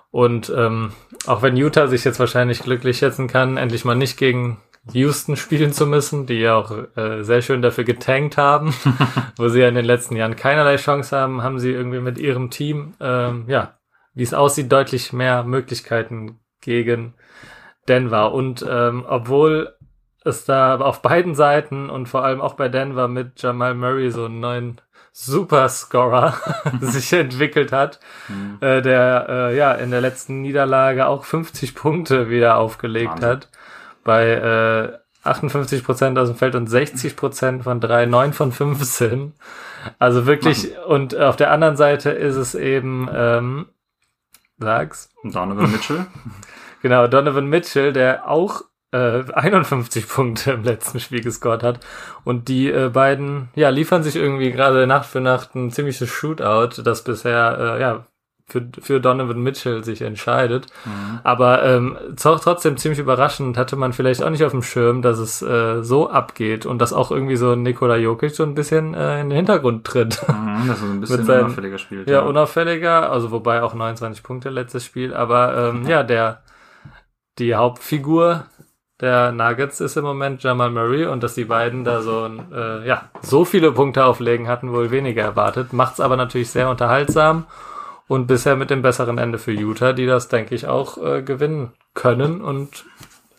[0.09, 0.91] Und ähm,
[1.27, 4.59] auch wenn Utah sich jetzt wahrscheinlich glücklich schätzen kann, endlich mal nicht gegen
[4.91, 8.73] Houston spielen zu müssen, die ja auch äh, sehr schön dafür getankt haben,
[9.37, 12.49] wo sie ja in den letzten Jahren keinerlei Chance haben, haben sie irgendwie mit ihrem
[12.49, 13.75] Team, ähm, ja,
[14.13, 17.13] wie es aussieht, deutlich mehr Möglichkeiten gegen
[17.87, 18.33] Denver.
[18.33, 19.75] Und ähm, obwohl
[20.23, 24.25] es da auf beiden Seiten und vor allem auch bei Denver mit Jamal Murray so
[24.25, 24.81] einen neuen
[25.13, 26.35] Superscorer
[26.81, 28.57] sich entwickelt hat, mhm.
[28.61, 33.29] äh, der äh, ja in der letzten Niederlage auch 50 Punkte wieder aufgelegt Wahnsinn.
[33.29, 33.49] hat.
[34.03, 39.33] Bei äh, 58 Prozent aus dem Feld und 60 Prozent von drei, neun von 15.
[39.99, 40.83] Also wirklich, Machen.
[40.85, 43.67] und auf der anderen Seite ist es eben, ähm,
[44.61, 45.09] sag's.
[45.23, 46.05] Donovan Mitchell.
[46.81, 51.79] genau, Donovan Mitchell, der auch äh, 51 Punkte im letzten Spiel gescored hat.
[52.23, 56.81] Und die äh, beiden, ja, liefern sich irgendwie gerade Nacht für Nacht ein ziemliches Shootout,
[56.83, 58.05] das bisher, äh, ja,
[58.51, 60.67] für, für Donovan Mitchell sich entscheidet.
[60.85, 61.19] Mhm.
[61.23, 65.41] Aber ähm, trotzdem ziemlich überraschend hatte man vielleicht auch nicht auf dem Schirm, dass es
[65.41, 69.29] äh, so abgeht und dass auch irgendwie so Nikola Jokic so ein bisschen äh, in
[69.29, 70.21] den Hintergrund tritt.
[70.27, 72.09] Mhm, dass er so ein bisschen seinen, unauffälliger spielt.
[72.09, 76.41] Ja, ja, unauffälliger, also wobei auch 29 Punkte letztes Spiel, aber ähm, ja, der
[77.39, 78.45] die Hauptfigur
[78.99, 83.09] der Nuggets ist im Moment Jamal Murray und dass die beiden da so, äh, ja,
[83.21, 85.73] so viele Punkte auflegen hatten, wohl weniger erwartet.
[85.73, 87.45] Macht's aber natürlich sehr unterhaltsam
[88.11, 91.71] und bisher mit dem besseren Ende für Utah, die das, denke ich, auch äh, gewinnen
[91.93, 92.41] können.
[92.41, 92.83] Und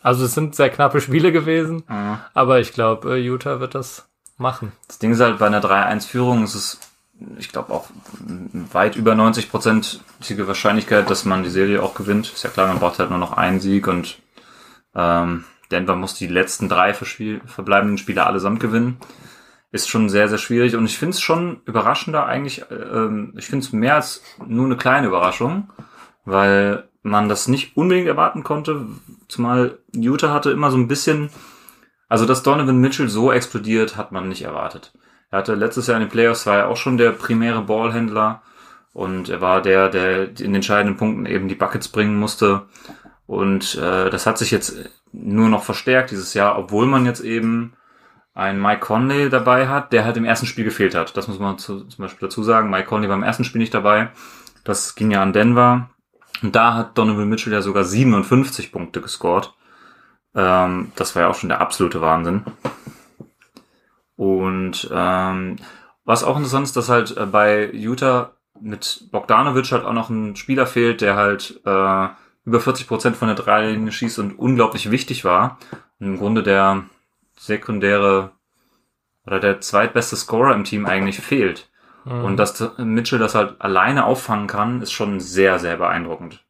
[0.00, 2.16] also es sind sehr knappe Spiele gewesen, mhm.
[2.32, 4.08] aber ich glaube, äh, Utah wird das
[4.38, 4.72] machen.
[4.88, 6.80] Das Ding ist halt, bei einer 3-1-Führung ist es,
[7.36, 7.84] ich glaube, auch
[8.72, 12.32] weit über 90-prozentige Wahrscheinlichkeit, dass man die Serie auch gewinnt.
[12.32, 14.20] Ist ja klar, man braucht halt nur noch einen Sieg und
[14.94, 18.96] ähm, Denver muss die letzten drei verbleibenden Spiele allesamt gewinnen.
[19.72, 20.76] Ist schon sehr, sehr schwierig.
[20.76, 24.76] Und ich finde es schon überraschender eigentlich, ähm, ich finde es mehr als nur eine
[24.76, 25.70] kleine Überraschung,
[26.24, 28.86] weil man das nicht unbedingt erwarten konnte,
[29.28, 31.30] zumal Utah hatte immer so ein bisschen,
[32.08, 34.92] also dass Donovan Mitchell so explodiert, hat man nicht erwartet.
[35.30, 38.42] Er hatte letztes Jahr in den Playoffs war er auch schon der primäre Ballhändler
[38.92, 42.66] und er war der, der in den entscheidenden Punkten eben die Buckets bringen musste.
[43.26, 44.76] Und äh, das hat sich jetzt
[45.12, 47.72] nur noch verstärkt dieses Jahr, obwohl man jetzt eben
[48.34, 51.16] einen Mike Conley dabei hat, der halt im ersten Spiel gefehlt hat.
[51.16, 52.70] Das muss man zu, zum Beispiel dazu sagen.
[52.70, 54.10] Mike Conley war im ersten Spiel nicht dabei.
[54.64, 55.90] Das ging ja an Denver.
[56.42, 59.54] Und da hat Donovan Mitchell ja sogar 57 Punkte gescored.
[60.34, 62.44] Ähm, das war ja auch schon der absolute Wahnsinn.
[64.16, 65.56] Und ähm,
[66.04, 70.36] was auch interessant ist, dass halt äh, bei Utah mit Bogdanovic halt auch noch ein
[70.36, 72.08] Spieler fehlt, der halt äh,
[72.44, 75.58] über 40 Prozent von der Dreilinie schießt und unglaublich wichtig war.
[76.00, 76.84] Und Im Grunde der
[77.42, 78.32] sekundäre
[79.26, 81.70] oder der zweitbeste Scorer im Team eigentlich fehlt.
[82.04, 82.24] Mhm.
[82.24, 86.44] Und dass Mitchell das halt alleine auffangen kann, ist schon sehr, sehr beeindruckend.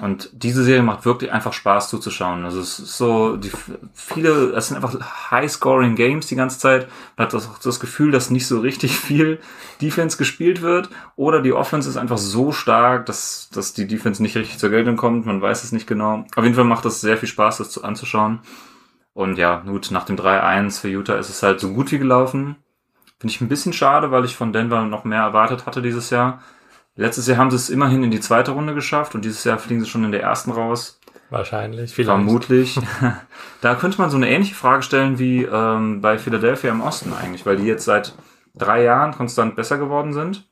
[0.00, 2.44] Und diese Serie macht wirklich einfach Spaß zuzuschauen.
[2.44, 3.52] Also es ist so, die
[3.92, 4.94] viele, es sind einfach
[5.30, 6.88] High-Scoring Games die ganze Zeit.
[7.16, 9.38] Man hat das, das Gefühl, dass nicht so richtig viel
[9.82, 10.88] Defense gespielt wird.
[11.14, 14.96] Oder die Offense ist einfach so stark, dass, dass die Defense nicht richtig zur Geltung
[14.96, 15.26] kommt.
[15.26, 16.24] Man weiß es nicht genau.
[16.34, 18.40] Auf jeden Fall macht es sehr viel Spaß, das anzuschauen.
[19.14, 22.56] Und ja, gut, nach dem 3-1 für Utah ist es halt so gut wie gelaufen.
[23.18, 26.42] Finde ich ein bisschen schade, weil ich von Denver noch mehr erwartet hatte dieses Jahr.
[26.96, 29.82] Letztes Jahr haben sie es immerhin in die zweite Runde geschafft und dieses Jahr fliegen
[29.82, 30.98] sie schon in der ersten raus.
[31.30, 32.10] Wahrscheinlich, vielleicht.
[32.10, 32.78] Vermutlich.
[33.62, 37.46] da könnte man so eine ähnliche Frage stellen wie ähm, bei Philadelphia im Osten eigentlich,
[37.46, 38.14] weil die jetzt seit
[38.54, 40.46] drei Jahren konstant besser geworden sind,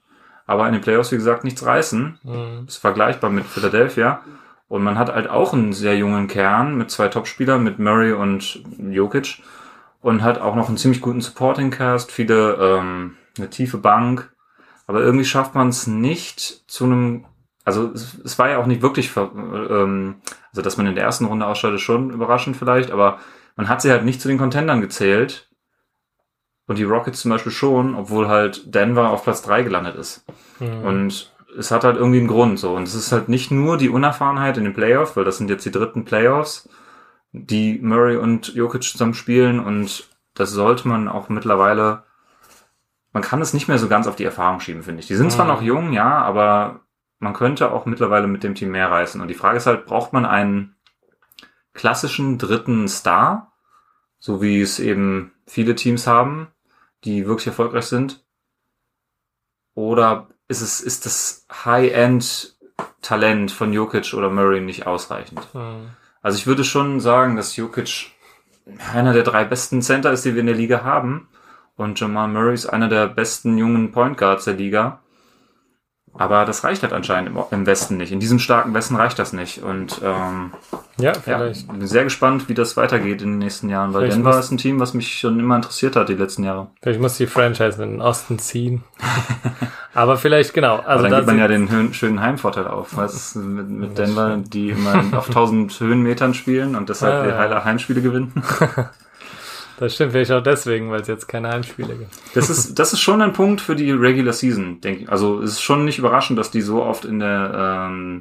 [0.47, 2.19] aber in den Playoffs, wie gesagt, nichts reißen.
[2.23, 2.65] Mhm.
[2.67, 4.23] Ist vergleichbar mit Philadelphia.
[4.71, 8.63] Und man hat halt auch einen sehr jungen Kern mit zwei Topspielern, mit Murray und
[8.79, 9.43] Jokic.
[10.01, 14.31] Und hat auch noch einen ziemlich guten Supporting Cast, viele, ähm, eine tiefe Bank
[14.91, 17.25] aber irgendwie schafft man es nicht zu einem,
[17.65, 20.17] also es, es, war ja auch nicht wirklich, ähm,
[20.51, 23.21] also dass man in der ersten Runde ausscheidet, schon überraschend vielleicht, aber
[23.55, 25.49] man hat sie halt nicht zu den Contendern gezählt.
[26.67, 30.25] Und die Rockets zum Beispiel schon, obwohl halt Denver auf Platz drei gelandet ist.
[30.59, 30.83] Mhm.
[30.83, 32.75] Und es hat halt irgendwie einen Grund so.
[32.75, 35.65] Und es ist halt nicht nur die Unerfahrenheit in den Playoffs, weil das sind jetzt
[35.65, 36.69] die dritten Playoffs,
[37.33, 39.61] die Murray und Jokic zusammen spielen.
[39.61, 42.05] Und das sollte man auch mittlerweile
[43.13, 45.07] man kann es nicht mehr so ganz auf die Erfahrung schieben, finde ich.
[45.07, 45.31] Die sind mhm.
[45.31, 46.81] zwar noch jung, ja, aber
[47.19, 49.21] man könnte auch mittlerweile mit dem Team mehr reißen.
[49.21, 50.77] Und die Frage ist halt, braucht man einen
[51.75, 53.53] klassischen dritten Star,
[54.19, 56.49] so wie es eben viele Teams haben,
[57.05, 58.25] die wirklich erfolgreich sind?
[59.75, 65.41] Oder ist es, ist das High-End-Talent von Jokic oder Murray nicht ausreichend?
[65.55, 65.91] Mhm.
[66.23, 68.11] Also ich würde schon sagen, dass Jokic
[68.93, 71.29] einer der drei besten Center ist, die wir in der Liga haben.
[71.77, 74.99] Und Jamal Murray ist einer der besten jungen Point Guards der Liga.
[76.15, 78.13] Aber das reicht halt anscheinend im, Westen nicht.
[78.13, 79.63] In diesem starken Westen reicht das nicht.
[79.63, 80.51] Und ähm,
[80.99, 81.69] Ja, ja, vielleicht.
[81.69, 84.59] bin sehr gespannt, wie das weitergeht in den nächsten Jahren, weil Vielleicht Denver ist ein
[84.59, 86.69] Team, was mich schon immer interessiert hat die letzten Jahre.
[86.83, 88.83] Vielleicht muss die Franchise in den Osten ziehen.
[89.95, 90.75] Aber vielleicht, genau.
[90.79, 93.99] Aber Also dann da gibt man ja den hö- schönen Heimvorteil auf, was mit, mit
[93.99, 97.39] Denver, die immer auf 1000 Höhenmetern spielen und deshalb Ah, die ja.
[97.39, 98.33] Heile Heimspiele gewinnen.
[99.81, 102.11] das stimmt vielleicht auch deswegen, weil es jetzt keine Heimspiele gibt.
[102.35, 105.09] Das ist, das ist schon ein Punkt für die Regular Season, denke ich.
[105.11, 108.21] Also es ist schon nicht überraschend, dass die so oft in der ähm,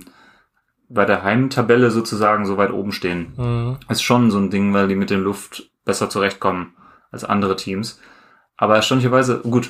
[0.90, 3.34] bei der Heimtabelle sozusagen so weit oben stehen.
[3.38, 3.78] Mhm.
[3.90, 6.74] Ist schon so ein Ding, weil die mit der Luft besser zurechtkommen
[7.12, 8.00] als andere Teams.
[8.58, 9.70] Aber erstaunlicherweise, gut,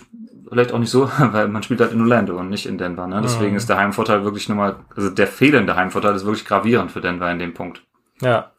[0.49, 3.06] vielleicht auch nicht so, weil man spielt halt in Orlando und nicht in Denver.
[3.08, 3.19] Ne?
[3.21, 3.58] Deswegen Mhm.
[3.58, 7.39] ist der Heimvorteil wirklich nochmal, also der fehlende Heimvorteil ist wirklich gravierend für Denver in
[7.39, 7.84] dem Punkt.
[8.21, 8.52] Ja.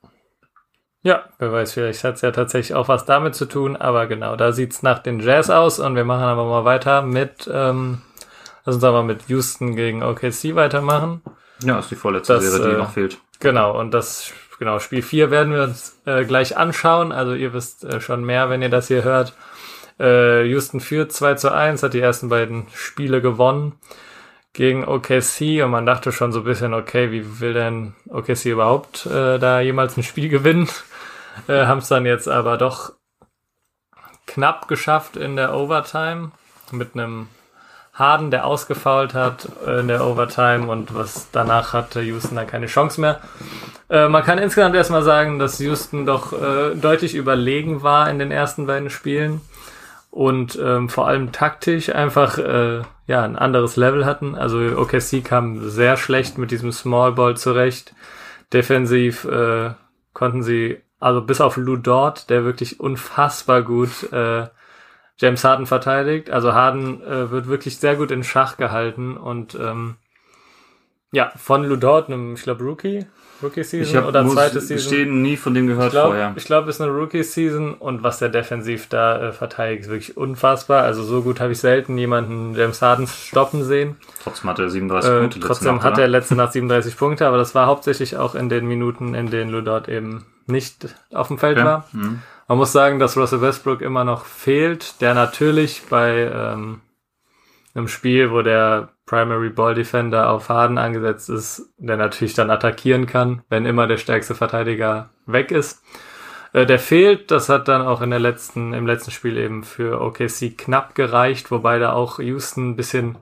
[1.03, 4.37] Ja, wer weiß, vielleicht hat es ja tatsächlich auch was damit zu tun, aber genau,
[4.37, 8.03] da sieht's nach den Jazz aus und wir machen aber mal weiter mit, ähm,
[8.67, 11.23] lass uns aber mit Houston gegen OKC weitermachen.
[11.63, 13.19] Ja, ist die vorletzte Das, Serie, die äh, noch fehlt.
[13.39, 17.13] Genau, und das, genau, Spiel 4 werden wir uns äh, gleich anschauen.
[17.13, 19.35] Also ihr wisst äh, schon mehr, wenn ihr das hier hört.
[19.99, 23.73] Äh, Houston führt 2 zu 1, hat die ersten beiden Spiele gewonnen
[24.53, 29.07] gegen OKC und man dachte schon so ein bisschen, okay, wie will denn OKC überhaupt
[29.07, 30.69] äh, da jemals ein Spiel gewinnen?
[31.49, 32.93] Äh, Haben es dann jetzt aber doch
[34.27, 36.31] knapp geschafft in der Overtime
[36.71, 37.29] mit einem
[37.93, 42.67] Harden, der ausgefault hat äh, in der Overtime und was danach hatte Houston dann keine
[42.67, 43.21] Chance mehr.
[43.89, 48.31] Äh, man kann insgesamt erstmal sagen, dass Houston doch äh, deutlich überlegen war in den
[48.31, 49.41] ersten beiden Spielen
[50.11, 54.35] und ähm, vor allem taktisch einfach äh, ja ein anderes Level hatten.
[54.35, 57.95] Also OKC kam sehr schlecht mit diesem Small Ball zurecht.
[58.53, 59.71] Defensiv äh,
[60.13, 64.47] konnten sie also bis auf Lou Dort, der wirklich unfassbar gut äh,
[65.19, 66.31] James Harden verteidigt.
[66.31, 69.97] Also Harden äh, wird wirklich sehr gut in Schach gehalten und ähm,
[71.13, 73.05] ja, von Lou Dort, einem, ich glaube, Rookie,
[73.43, 74.77] Rookie Season Ich habe oder muss zweite Season.
[74.77, 76.33] gestehen, nie von dem gehört Ich glaube, vorher.
[76.37, 80.17] ich glaub, es ist eine Rookie-Season und was der defensiv da äh, verteidigt, ist wirklich
[80.17, 80.83] unfassbar.
[80.85, 83.97] Also so gut habe ich selten jemanden James Harden stoppen sehen.
[84.23, 87.39] Trotzdem hat er 37 Äh, Punkte trotzdem Nacht, hat er letzte Nacht 37 Punkte, aber
[87.39, 91.39] das war hauptsächlich auch in den Minuten, in denen Lou dort eben nicht auf dem
[91.39, 91.67] Feld Okay.
[91.67, 91.89] war.
[91.93, 92.23] Mhm.
[92.49, 96.81] Man muss sagen, dass Russell Westbrook immer noch fehlt, der natürlich bei ähm,
[97.75, 103.07] einem Spiel, wo der Primary Ball Defender auf Harden angesetzt ist, der natürlich dann attackieren
[103.07, 105.83] kann, wenn immer der stärkste Verteidiger weg ist.
[106.53, 110.01] Äh, der fehlt, das hat dann auch in der letzten, im letzten Spiel eben für
[110.01, 113.17] OKC knapp gereicht, wobei da auch Houston ein bisschen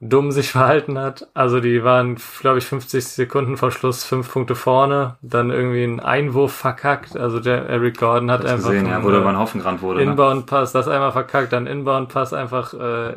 [0.00, 1.28] dumm sich verhalten hat.
[1.34, 6.00] Also die waren, glaube ich, 50 Sekunden vor Schluss fünf Punkte vorne, dann irgendwie einen
[6.00, 7.16] Einwurf verkackt.
[7.16, 10.04] Also der Eric Gordon hat einfach gesehen, ja, wo der über den Haufen gerannt wurde.
[10.04, 10.10] Ne?
[10.10, 13.14] Inbound-Pass, das einmal verkackt, dann Inbound-Pass einfach äh,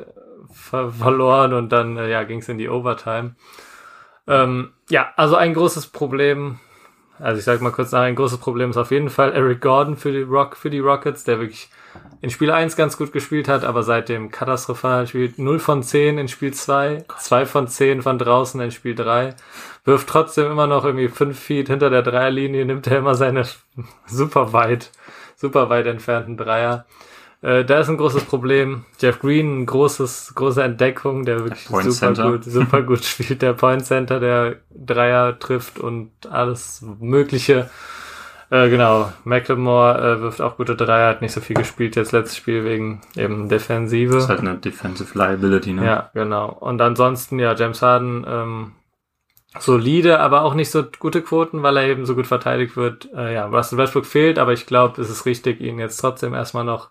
[0.52, 3.36] ver verloren und dann äh, ja, ging es in die Overtime.
[4.28, 6.60] Ähm, ja, also ein großes Problem,
[7.19, 9.95] also ich sag mal kurz nach, ein großes Problem ist auf jeden Fall Eric Gordon
[9.95, 11.69] für die, Rock, für die Rockets, der wirklich
[12.21, 15.38] in Spiel 1 ganz gut gespielt hat, aber seitdem katastrophal spielt.
[15.38, 19.36] 0 von 10 in Spiel 2, 2 von 10 von draußen in Spiel 3.
[19.86, 23.45] Wirft trotzdem immer noch irgendwie 5 Feet hinter der Dreierlinie, nimmt er immer seine
[24.08, 24.89] super weit,
[25.36, 26.86] super weit entfernten Dreier.
[27.43, 28.86] Äh, da ist ein großes Problem.
[28.99, 32.32] Jeff Green, ein großes, große Entdeckung, der wirklich Point super Center.
[32.32, 33.41] gut, super gut spielt.
[33.41, 37.69] Der Point Center, der Dreier trifft und alles Mögliche.
[38.49, 42.38] Äh, genau, McLemore äh, wirft auch gute Dreier, hat nicht so viel gespielt jetzt letztes
[42.38, 44.13] Spiel wegen eben Defensive.
[44.13, 45.86] Das ist halt eine Defensive Liability, ne?
[45.86, 46.49] Ja, genau.
[46.49, 48.71] Und ansonsten, ja, James Harden, ähm,
[49.60, 53.10] solide, aber auch nicht so gute Quoten, weil er eben so gut verteidigt wird.
[53.13, 56.63] Äh, ja, Russell Westbrook fehlt, aber ich glaube, es ist richtig, ihn jetzt trotzdem erstmal
[56.63, 56.89] noch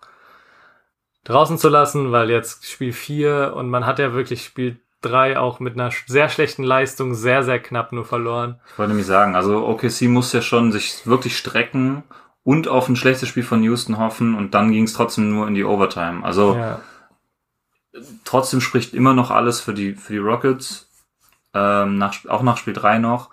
[1.23, 5.59] draußen zu lassen, weil jetzt Spiel 4 und man hat ja wirklich Spiel 3 auch
[5.59, 8.59] mit einer sehr schlechten Leistung sehr, sehr knapp nur verloren.
[8.71, 12.03] Ich wollte nämlich sagen, also OKC muss ja schon sich wirklich strecken
[12.43, 15.55] und auf ein schlechtes Spiel von Houston hoffen und dann ging es trotzdem nur in
[15.55, 16.23] die Overtime.
[16.23, 16.79] Also Ja,
[18.23, 20.89] trotzdem spricht immer noch alles für die, für die Rockets,
[21.53, 23.29] ähm, nach, auch nach Spiel 3 noch.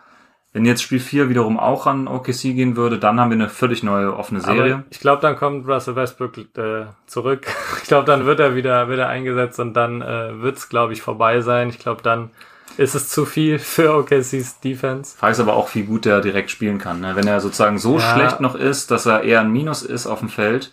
[0.53, 3.85] Wenn jetzt Spiel 4 wiederum auch an OKC gehen würde, dann haben wir eine völlig
[3.85, 4.75] neue offene Serie.
[4.75, 7.47] aber ich glaube, dann kommt Russell Westbrook äh, zurück.
[7.83, 11.41] Ich glaube, dann wird er wieder, wieder eingesetzt und dann äh, wird's, glaube ich, vorbei
[11.41, 11.69] sein.
[11.71, 12.31] Ich glaube, dann
[12.77, 15.17] ist es zu viel für OKC's Defense.
[15.29, 17.01] Ist aber auch, wie gut er direkt spielen kann.
[17.01, 17.17] Ne?
[17.17, 18.15] Wenn er sozusagen so Ja.
[18.15, 20.73] schlecht noch ist, dass er eher ein Minus ist auf dem Feld,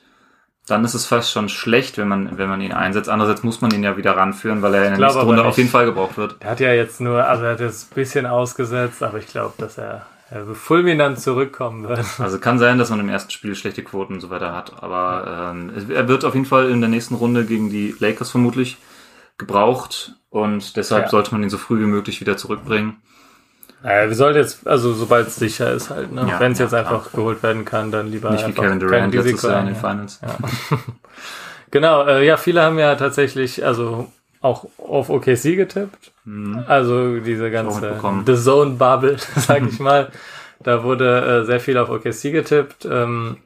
[0.68, 3.10] dann ist es fast schon schlecht, wenn man, wenn man ihn einsetzt.
[3.10, 5.70] Andererseits muss man ihn ja wieder ranführen, weil er in der nächsten Runde auf jeden
[5.70, 6.36] Fall gebraucht wird.
[6.40, 9.54] Er hat ja jetzt nur, also er hat jetzt ein bisschen ausgesetzt, aber ich glaube,
[9.58, 12.06] dass er, er fulminant zurückkommen wird.
[12.20, 14.84] Also kann sein, dass man im ersten Spiel schlechte Quoten und so weiter hat.
[14.84, 18.78] Aber ähm, er wird auf jeden Fall in der nächsten Runde gegen die Lakers vermutlich
[19.38, 21.10] gebraucht und deshalb Ja.
[21.10, 22.98] sollte man ihn so früh wie möglich wieder zurückbringen.
[23.84, 26.28] Naja, wir sollten jetzt, also sobald es sicher ist halt, ne?
[26.28, 29.14] Ja, wenn es ja, jetzt einfach geholt werden kann, dann lieber Nicht wie Kevin Durant
[29.14, 29.76] letztes Jahr in den.
[29.76, 30.20] Finals.
[31.72, 34.10] Genau, äh, ja, viele haben ja tatsächlich, also
[34.42, 36.12] auch auf OKC getippt.
[36.26, 36.64] Mhm.
[36.68, 38.00] Also diese ganze.
[38.26, 40.10] The Zone Bubble, sag ich mal.
[40.64, 42.88] Da wurde äh, sehr viel auf OKC getippt.
[42.90, 43.38] Ähm,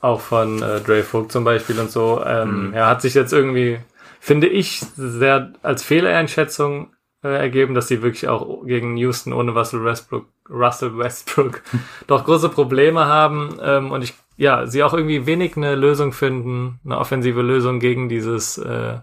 [0.00, 2.22] auch von äh, Dre Vogt zum Beispiel und so.
[2.24, 2.74] Ähm, Mhm.
[2.74, 3.78] Er hat sich jetzt irgendwie,
[4.20, 6.95] finde ich, sehr als Fehleinschätzung äh,
[7.34, 11.62] ergeben, dass sie wirklich auch gegen Houston ohne Russell Westbrook, Russell Westbrook
[12.06, 13.58] doch große Probleme haben.
[13.62, 18.08] Ähm, und ich, ja, sie auch irgendwie wenig eine Lösung finden, eine offensive Lösung gegen
[18.08, 18.98] dieses, äh,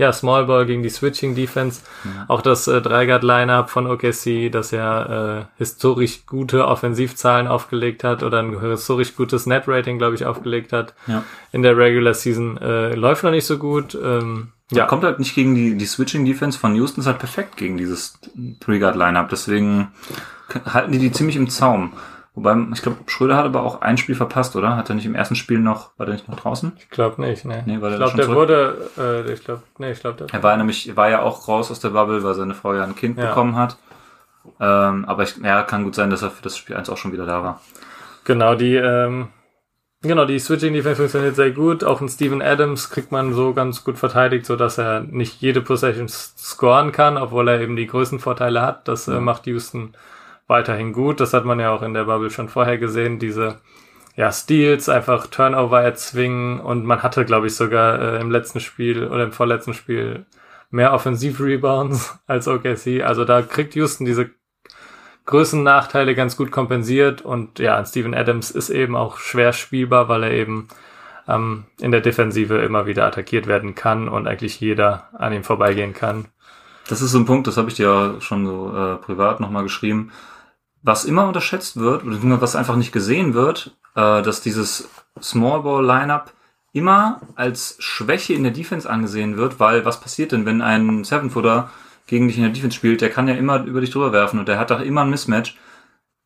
[0.00, 1.82] ja, Small Ball, gegen die Switching Defense.
[2.28, 8.38] Auch das äh, Dreigard-Lineup von OKC, das ja äh, historisch gute Offensivzahlen aufgelegt hat oder
[8.38, 11.24] ein historisch gutes Net-Rating, glaube ich, aufgelegt hat Ja.
[11.50, 13.98] in der Regular Season, äh, läuft noch nicht so gut.
[14.00, 14.84] Ähm, Ja.
[14.86, 18.18] Kommt halt nicht gegen die, die Switching Defense von Houston ist halt perfekt gegen dieses
[18.60, 19.28] Three-Guard-Lineup.
[19.30, 19.88] Deswegen
[20.66, 21.92] halten die die ziemlich im Zaum.
[22.34, 24.76] Wobei, ich glaube, Schröder hat aber auch ein Spiel verpasst, oder?
[24.76, 26.72] Hat er nicht im ersten Spiel noch, war der nicht noch draußen?
[26.78, 27.62] ich glaube nicht, ne.
[27.66, 28.38] Nee, war ich der glaube, schon der zurück?
[28.38, 28.90] wurde,
[29.26, 31.70] äh, ich glaube, nee, ich glaube, der Er war nämlich, er war ja auch raus
[31.70, 33.26] aus der Bubble, weil seine Frau ja ein Kind Ja.
[33.28, 33.76] bekommen hat.
[34.60, 37.12] Ähm, aber ich, ja, kann gut sein, dass er für das Spiel 1 auch schon
[37.12, 37.60] wieder da war.
[38.24, 39.28] Genau, die, ähm,
[40.02, 41.84] genau, die Switching Defense funktioniert sehr gut.
[41.84, 45.60] Auch ein Steven Adams kriegt man so ganz gut verteidigt, so dass er nicht jede
[45.60, 48.88] Possession scoren kann, obwohl er eben die größten Vorteile hat.
[48.88, 49.94] Das äh, macht Houston
[50.46, 51.20] weiterhin gut.
[51.20, 53.18] Das hat man ja auch in der Bubble schon vorher gesehen.
[53.18, 53.60] Diese,
[54.16, 59.06] ja, Steals, einfach Turnover erzwingen und man hatte, glaube ich, sogar äh, im letzten Spiel
[59.06, 60.26] oder im vorletzten Spiel
[60.70, 63.02] mehr Offensiv-Rebounds als OKC.
[63.04, 64.30] Also da kriegt Houston diese
[65.28, 70.30] Größennachteile ganz gut kompensiert und ja, Steven Adams ist eben auch schwer spielbar, weil er
[70.30, 70.68] eben
[71.28, 75.92] ähm, in der Defensive immer wieder attackiert werden kann und eigentlich jeder an ihm vorbeigehen
[75.92, 76.28] kann.
[76.88, 79.64] Das ist so ein Punkt, das habe ich dir ja schon so äh, privat nochmal
[79.64, 80.12] geschrieben.
[80.82, 84.88] Was immer unterschätzt wird, oder was einfach nicht gesehen wird, äh, dass dieses
[85.20, 86.32] Small Ball Lineup
[86.72, 91.68] immer als Schwäche in der Defense angesehen wird, weil was passiert denn, wenn ein Seven-Footer
[92.08, 94.48] gegen dich in der Defense spielt, der kann ja immer über dich drüber werfen und
[94.48, 95.56] der hat doch immer ein Mismatch.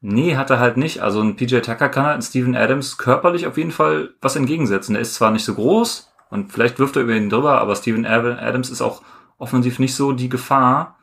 [0.00, 1.00] Nee, hat er halt nicht.
[1.00, 4.94] Also ein PJ Tucker kann halt Steven Adams körperlich auf jeden Fall was entgegensetzen.
[4.94, 8.06] Der ist zwar nicht so groß und vielleicht wirft er über ihn drüber, aber Steven
[8.06, 9.02] Adams ist auch
[9.38, 10.96] offensiv nicht so die Gefahr.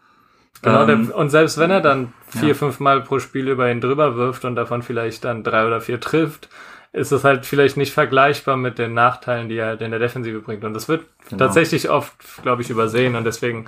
[0.62, 2.54] Genau, Ähm, der, und selbst wenn er dann vier, ja.
[2.54, 6.00] fünf Mal pro Spiel über ihn drüber wirft und davon vielleicht dann drei oder vier
[6.00, 6.50] trifft,
[6.92, 10.40] ist es halt vielleicht nicht vergleichbar mit den Nachteilen, die er halt in der Defensive
[10.40, 10.64] bringt.
[10.64, 11.46] Und das wird Genau.
[11.46, 13.16] tatsächlich oft, glaube ich, übersehen.
[13.16, 13.66] Und deswegen,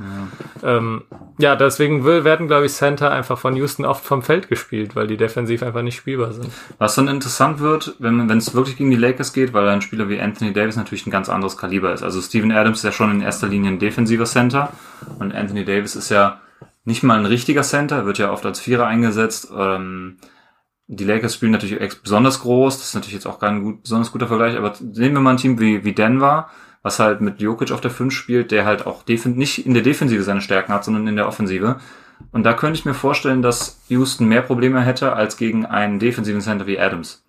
[0.63, 1.03] ja, ähm,
[1.38, 5.05] ja deswegen will, werden, glaube ich, Center einfach von Houston oft vom Feld gespielt, weil
[5.05, 6.51] die defensiv einfach nicht spielbar sind.
[6.79, 10.10] Was dann interessant wird, wenn wenn es wirklich gegen die Lakers geht, weil ein Spieler
[10.10, 12.01] wie Anthony Davis natürlich ein ganz anderes Kaliber ist.
[12.01, 14.73] Also Steven Adams ist ja schon in erster Linie ein defensiver Center
[15.19, 16.41] und Anthony Davis ist ja
[16.84, 19.51] nicht mal ein richtiger Center, wird ja oft als Vierer eingesetzt.
[19.55, 20.17] Ähm,
[20.93, 24.27] die Lakers spielen natürlich besonders groß, das ist natürlich jetzt auch kein gut, besonders guter
[24.27, 26.49] Vergleich, aber nehmen wir mal ein Team wie, wie Denver,
[26.84, 30.23] was halt mit Jokic auf der 5 spielt, der halt auch nicht in der Defensive
[30.23, 31.80] seine Stärken hat, sondern in der Offensive.
[32.34, 36.41] Und da könnte ich mir vorstellen, dass Houston mehr Probleme hätte als gegen einen defensiven
[36.41, 37.23] Center wie Adams.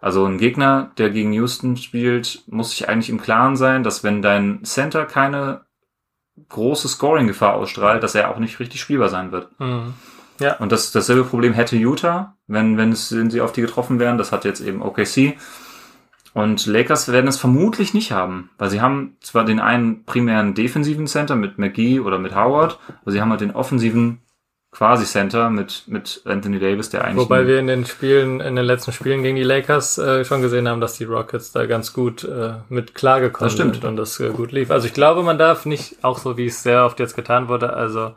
[0.00, 4.22] Also ein Gegner, der gegen Houston spielt, muss sich eigentlich im Klaren sein, dass wenn
[4.22, 5.66] dein Center keine
[6.48, 9.48] große Scoring-Gefahr ausstrahlt, dass er auch nicht richtig spielbar sein wird.
[9.60, 9.92] Mhm.
[10.58, 14.18] Und das, dasselbe Problem hätte Utah, wenn, wenn, es, wenn sie auf die getroffen wären.
[14.18, 15.36] Das hat jetzt eben OKC.
[16.34, 21.06] Und Lakers werden es vermutlich nicht haben, weil sie haben zwar den einen primären defensiven
[21.06, 24.22] Center mit McGee oder mit Howard, aber sie haben halt den offensiven
[24.70, 28.64] quasi Center mit, mit Anthony Davis, der eigentlich Wobei wir in den Spielen, in den
[28.64, 32.24] letzten Spielen gegen die Lakers äh, schon gesehen haben, dass die Rockets da ganz gut
[32.24, 33.74] äh, mit klargekommen Das stimmt.
[33.74, 34.70] sind und das äh, gut lief.
[34.70, 37.74] Also ich glaube, man darf nicht, auch so wie es sehr oft jetzt getan wurde,
[37.74, 38.12] also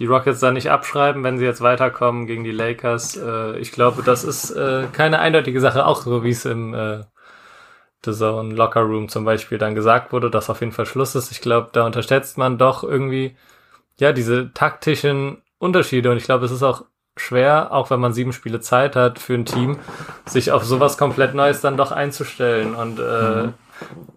[0.00, 3.16] die Rockets da nicht abschreiben, wenn sie jetzt weiterkommen gegen die Lakers.
[3.16, 7.04] Äh, ich glaube, das ist äh, keine eindeutige Sache, auch so wie es im äh,
[8.04, 11.30] The Zone Locker Room zum Beispiel dann gesagt wurde, dass auf jeden Fall Schluss ist.
[11.30, 13.36] Ich glaube, da unterschätzt man doch irgendwie
[13.98, 16.86] ja diese taktischen Unterschiede und ich glaube, es ist auch
[17.18, 19.78] schwer, auch wenn man sieben Spiele Zeit hat für ein Team,
[20.24, 23.48] sich auf sowas komplett Neues dann doch einzustellen und äh,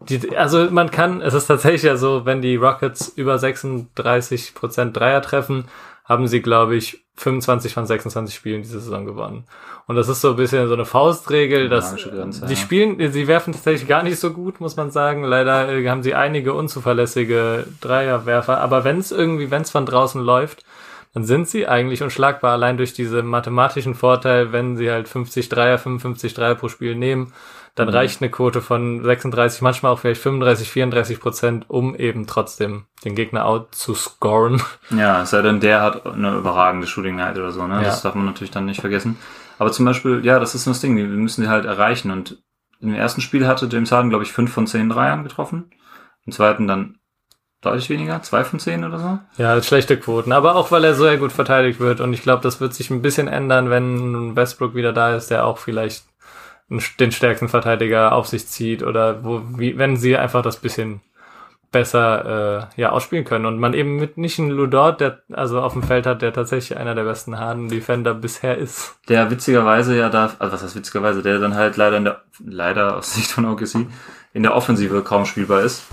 [0.09, 4.97] die, also man kann, es ist tatsächlich ja so, wenn die Rockets über 36 Prozent
[4.97, 5.65] Dreier treffen,
[6.05, 9.45] haben sie, glaube ich, 25 von 26 Spielen diese Saison gewonnen.
[9.85, 12.59] Und das ist so ein bisschen so eine Faustregel, dass Grenze, die ja.
[12.59, 15.23] spielen, sie werfen tatsächlich gar nicht so gut, muss man sagen.
[15.23, 18.59] Leider äh, haben sie einige unzuverlässige Dreierwerfer.
[18.59, 20.63] Aber wenn es irgendwie, wenn es von draußen läuft,
[21.13, 25.77] dann sind sie eigentlich unschlagbar, allein durch diese mathematischen Vorteil, wenn sie halt 50 Dreier,
[25.77, 27.33] 55 Dreier pro Spiel nehmen,
[27.75, 27.93] dann mhm.
[27.95, 33.15] reicht eine Quote von 36, manchmal auch vielleicht 35, 34 Prozent, um eben trotzdem den
[33.15, 34.61] Gegner out zu scoren.
[34.91, 37.75] Ja, es sei denn, der hat eine überragende Shooting Night oder so, ne?
[37.75, 37.83] Ja.
[37.83, 39.17] Das darf man natürlich dann nicht vergessen.
[39.57, 42.43] Aber zum Beispiel, ja, das ist das Ding, wir müssen sie halt erreichen und
[42.79, 45.71] im ersten Spiel hatte James Harden, glaube ich, fünf von zehn Dreiern getroffen.
[46.25, 46.99] Im zweiten dann
[47.61, 49.19] deutlich weniger, zwei von zehn oder so.
[49.41, 52.59] Ja, schlechte Quoten, aber auch weil er so gut verteidigt wird und ich glaube, das
[52.59, 56.03] wird sich ein bisschen ändern, wenn Westbrook wieder da ist, der auch vielleicht
[56.99, 61.01] den stärksten Verteidiger auf sich zieht oder wo, wie, wenn sie einfach das bisschen
[61.73, 65.73] besser äh, ja ausspielen können und man eben mit nicht einen Ludort, der also auf
[65.73, 68.95] dem Feld hat, der tatsächlich einer der besten Harden Defender bisher ist.
[69.09, 72.97] Der witzigerweise ja da, also was heißt witzigerweise, der dann halt leider in der leider
[72.97, 73.87] aus Sicht von OKC
[74.33, 75.83] in der Offensive kaum spielbar ist.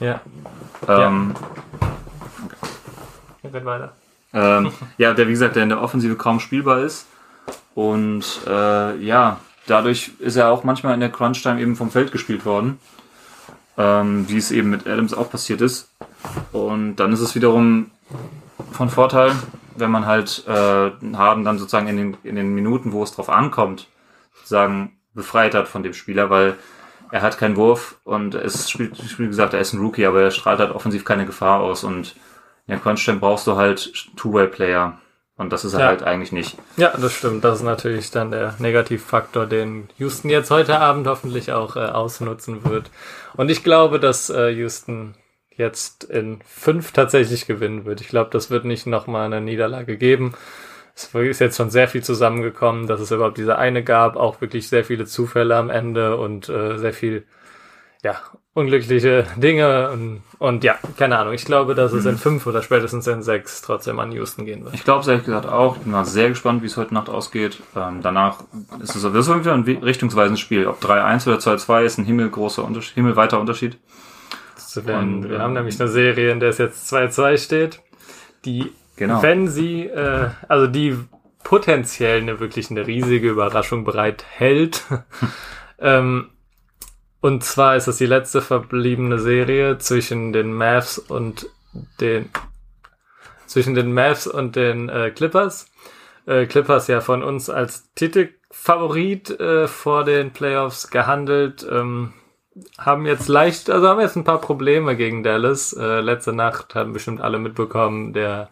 [0.00, 0.20] Ja.
[0.88, 1.34] Ähm,
[1.82, 1.88] ja.
[3.44, 3.64] Okay.
[3.64, 3.92] weiter.
[4.34, 7.06] Ähm, ja, der wie gesagt, der in der Offensive kaum spielbar ist
[7.74, 12.44] und äh, ja, dadurch ist er auch manchmal in der Crunch-Time eben vom Feld gespielt
[12.44, 12.78] worden.
[13.78, 15.90] Ähm, wie es eben mit Adams auch passiert ist.
[16.52, 17.90] Und dann ist es wiederum
[18.70, 19.32] von Vorteil,
[19.76, 23.30] wenn man halt äh, Harden dann sozusagen in den, in den Minuten, wo es drauf
[23.30, 23.88] ankommt,
[24.34, 26.56] sozusagen befreit hat von dem Spieler, weil
[27.10, 30.30] er hat keinen Wurf und es spielt, wie gesagt, er ist ein Rookie, aber er
[30.30, 32.14] strahlt halt offensiv keine Gefahr aus und
[32.66, 34.98] in der Crunch-Time brauchst du halt Two-Way-Player.
[35.42, 35.86] Und das ist er ja.
[35.86, 36.56] halt eigentlich nicht.
[36.76, 37.42] Ja, das stimmt.
[37.42, 42.64] Das ist natürlich dann der Negativfaktor, den Houston jetzt heute Abend hoffentlich auch äh, ausnutzen
[42.64, 42.92] wird.
[43.34, 45.16] Und ich glaube, dass äh, Houston
[45.56, 48.00] jetzt in fünf tatsächlich gewinnen wird.
[48.00, 50.34] Ich glaube, das wird nicht nochmal eine Niederlage geben.
[50.94, 54.68] Es ist jetzt schon sehr viel zusammengekommen, dass es überhaupt diese eine gab, auch wirklich
[54.68, 57.26] sehr viele Zufälle am Ende und äh, sehr viel
[58.02, 58.16] ja,
[58.54, 61.32] unglückliche Dinge und, und ja, keine Ahnung.
[61.32, 62.18] Ich glaube, dass es in mhm.
[62.18, 64.74] fünf oder spätestens in sechs trotzdem an Houston gehen wird.
[64.74, 65.76] Ich glaube es ehrlich gesagt auch.
[65.76, 67.62] Ich bin mal sehr gespannt, wie es heute Nacht ausgeht.
[67.76, 68.40] Ähm, danach
[68.82, 70.66] ist es, das wieder ein richtungsweisendes Spiel.
[70.66, 73.78] Ob 3-1 oder 2-2 ist ein himmelgroßer Unterschied, himmelweiter Unterschied.
[74.74, 77.82] Werden, wir haben nämlich eine Serie, in der es jetzt 2-2 steht,
[78.46, 79.22] die, genau.
[79.22, 80.96] wenn sie, äh, also die
[81.44, 84.82] potenziell eine wirklich eine riesige Überraschung bereithält,
[85.78, 86.30] ähm,
[87.22, 91.46] und zwar ist es die letzte verbliebene Serie zwischen den Mavs und
[92.00, 92.28] den
[93.46, 95.70] zwischen den Mavs und den äh, Clippers.
[96.26, 101.64] Äh, Clippers ja von uns als Titelfavorit äh, vor den Playoffs gehandelt.
[101.70, 102.12] Ähm,
[102.76, 105.72] haben jetzt leicht, also haben jetzt ein paar Probleme gegen Dallas.
[105.74, 108.50] Äh, letzte Nacht haben bestimmt alle mitbekommen, der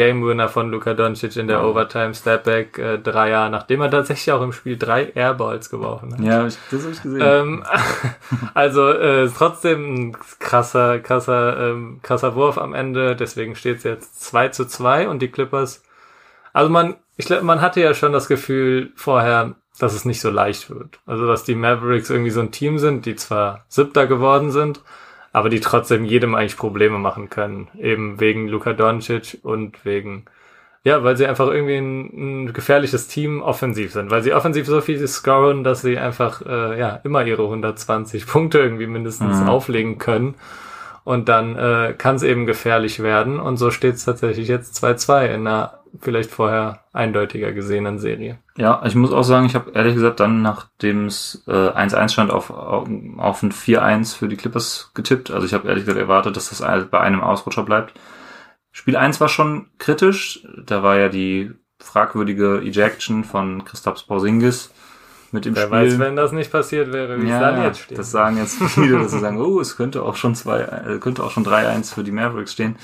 [0.00, 4.40] Game Winner von Luka Doncic in der Overtime Stepback äh, Dreier, nachdem er tatsächlich auch
[4.40, 6.20] im Spiel drei Airballs geworfen hat.
[6.20, 7.20] Ja, das habe ich gesehen.
[7.22, 7.64] Ähm,
[8.54, 13.14] also äh, trotzdem ein krasser, krasser, ähm, krasser Wurf am Ende.
[13.14, 15.82] Deswegen steht es jetzt 2 zu 2 und die Clippers.
[16.54, 20.30] Also man, ich glaube, man hatte ja schon das Gefühl vorher, dass es nicht so
[20.30, 20.98] leicht wird.
[21.04, 24.80] Also dass die Mavericks irgendwie so ein Team sind, die zwar Siebter geworden sind,
[25.32, 27.68] aber die trotzdem jedem eigentlich Probleme machen können.
[27.78, 30.24] Eben wegen Luka Doncic und wegen,
[30.82, 34.10] ja, weil sie einfach irgendwie ein, ein gefährliches Team offensiv sind.
[34.10, 38.58] Weil sie offensiv so viel scoren, dass sie einfach, äh, ja, immer ihre 120 Punkte
[38.58, 39.48] irgendwie mindestens mhm.
[39.48, 40.34] auflegen können.
[41.04, 43.38] Und dann äh, kann es eben gefährlich werden.
[43.40, 48.38] Und so steht es tatsächlich jetzt 2-2 in einer vielleicht vorher eindeutiger gesehenen Serie.
[48.56, 52.30] Ja, ich muss auch sagen, ich habe ehrlich gesagt dann, nachdem es äh, 1-1 stand,
[52.30, 52.88] auf, auf,
[53.18, 55.30] auf ein 4-1 für die Clippers getippt.
[55.30, 56.60] Also ich habe ehrlich gesagt erwartet, dass das
[56.90, 57.94] bei einem Ausrutscher bleibt.
[58.72, 60.46] Spiel 1 war schon kritisch.
[60.64, 64.72] Da war ja die fragwürdige Ejection von Christoph Porzingis
[65.32, 65.72] mit dem Wer Spiel.
[65.72, 67.98] Wer weiß, wenn das nicht passiert wäre, wie ja, es dann jetzt steht.
[67.98, 71.24] Das sagen jetzt viele, dass sie sagen, oh, es könnte auch schon zwei, äh, könnte
[71.24, 72.76] auch schon 3-1 für die Mavericks stehen.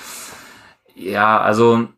[0.95, 1.89] Ja, also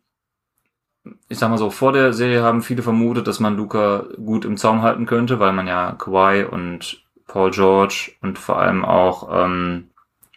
[1.28, 4.56] ich sag mal so, vor der Serie haben viele vermutet, dass man Luca gut im
[4.56, 9.90] Zaum halten könnte, weil man ja Kawhi und Paul George und vor allem auch, ähm,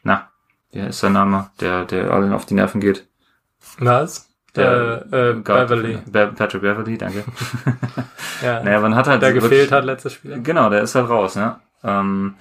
[0.04, 0.30] na,
[0.72, 3.08] wie ist sein Name, der, der allen auf die Nerven geht?
[3.80, 4.30] Was?
[4.56, 6.00] Der, der äh, Beverly.
[6.06, 7.24] Be Patrick Beverly, danke.
[8.42, 8.62] ja.
[8.62, 9.22] Naja, man hat halt.
[9.22, 10.42] Der gefehlt hat letztes Spiel.
[10.42, 11.56] Genau, der ist halt raus, ne?
[11.84, 12.36] Ähm,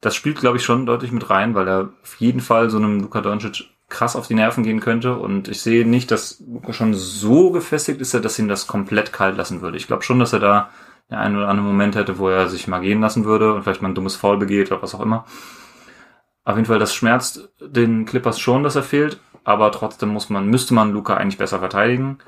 [0.00, 3.00] das spielt, glaube ich, schon deutlich mit rein, weil er auf jeden Fall so einem
[3.00, 5.16] Luka Doncic krass auf die Nerven gehen könnte.
[5.16, 9.36] Und ich sehe nicht, dass Luca schon so gefestigt ist, dass ihn das komplett kalt
[9.36, 9.76] lassen würde.
[9.76, 10.70] Ich glaube schon, dass er da
[11.10, 13.82] den einen oder anderen Moment hätte, wo er sich mal gehen lassen würde und vielleicht
[13.82, 15.26] mal ein dummes Foul begeht oder was auch immer.
[16.44, 20.46] Auf jeden Fall, das schmerzt den Clippers schon, dass er fehlt, aber trotzdem muss man,
[20.46, 22.18] müsste man Luca eigentlich besser verteidigen.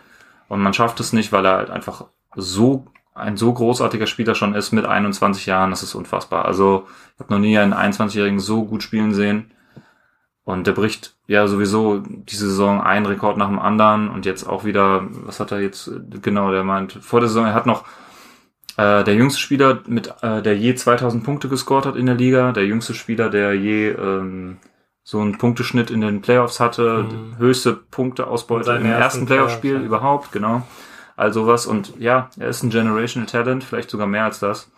[0.48, 4.54] Und man schafft es nicht, weil er halt einfach so ein so großartiger Spieler schon
[4.54, 6.44] ist mit 21 Jahren, das ist unfassbar.
[6.44, 9.52] Also ich habe noch nie einen 21-Jährigen so gut spielen sehen.
[10.44, 14.64] Und der bricht ja sowieso diese Saison einen Rekord nach dem anderen und jetzt auch
[14.64, 15.90] wieder, was hat er jetzt,
[16.20, 17.84] genau, der meint, vor der Saison, er hat noch
[18.76, 22.50] äh, der jüngste Spieler, mit äh, der je 2000 Punkte gescored hat in der Liga,
[22.50, 24.56] der jüngste Spieler, der je ähm,
[25.04, 27.38] so einen Punkteschnitt in den Playoffs hatte, mhm.
[27.38, 30.62] höchste Punkteausbeute im ersten Playoff-Spiel Playoff, überhaupt, genau.
[31.16, 34.71] Also was und ja, er ist ein Generational Talent, vielleicht sogar mehr als das.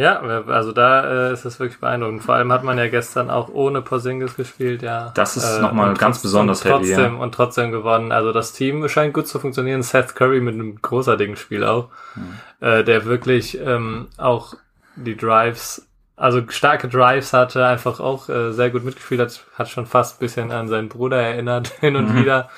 [0.00, 2.22] Ja, also da äh, ist es wirklich beeindruckend.
[2.22, 5.12] Vor allem hat man ja gestern auch ohne Porzingis gespielt, ja.
[5.14, 7.20] Das ist äh, nochmal ganz besonders und trotzdem, heavy, ja.
[7.20, 8.10] Und trotzdem gewonnen.
[8.10, 9.82] Also das Team scheint gut zu funktionieren.
[9.82, 12.66] Seth Curry mit einem großartigen Spiel auch, mhm.
[12.66, 14.54] äh, der wirklich ähm, auch
[14.96, 15.86] die Drives,
[16.16, 20.20] also starke Drives hatte, einfach auch äh, sehr gut mitgespielt hat, hat schon fast ein
[20.20, 22.22] bisschen an seinen Bruder erinnert, hin und mhm.
[22.22, 22.48] wieder.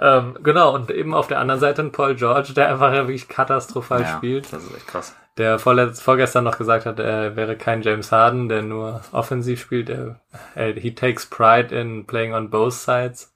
[0.00, 3.28] Ähm, genau, und eben auf der anderen Seite ein Paul George, der einfach ja wirklich
[3.28, 4.52] katastrophal ja, spielt.
[4.52, 8.48] Das ist echt krass der vorletzt, vorgestern noch gesagt hat, er wäre kein James Harden,
[8.48, 9.88] der nur offensiv spielt.
[9.88, 10.20] Er,
[10.54, 13.32] er, he takes pride in playing on both sides.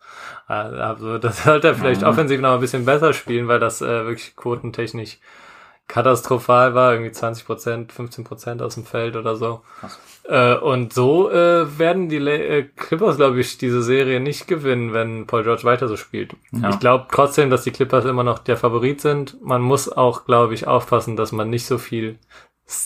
[0.47, 2.09] Also das sollte er vielleicht mhm.
[2.09, 5.19] offensiv noch ein bisschen besser spielen, weil das äh, wirklich quotentechnisch
[5.89, 9.63] katastrophal war, irgendwie 20 Prozent, 15 Prozent aus dem Feld oder so.
[10.25, 15.27] Äh, und so äh, werden die äh, Clippers, glaube ich, diese Serie nicht gewinnen, wenn
[15.27, 16.35] Paul George weiter so spielt.
[16.51, 16.71] Ja.
[16.71, 19.41] Ich glaube trotzdem, dass die Clippers immer noch der Favorit sind.
[19.41, 22.19] Man muss auch, glaube ich, aufpassen, dass man nicht so viel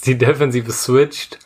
[0.05, 1.39] die Defensive switcht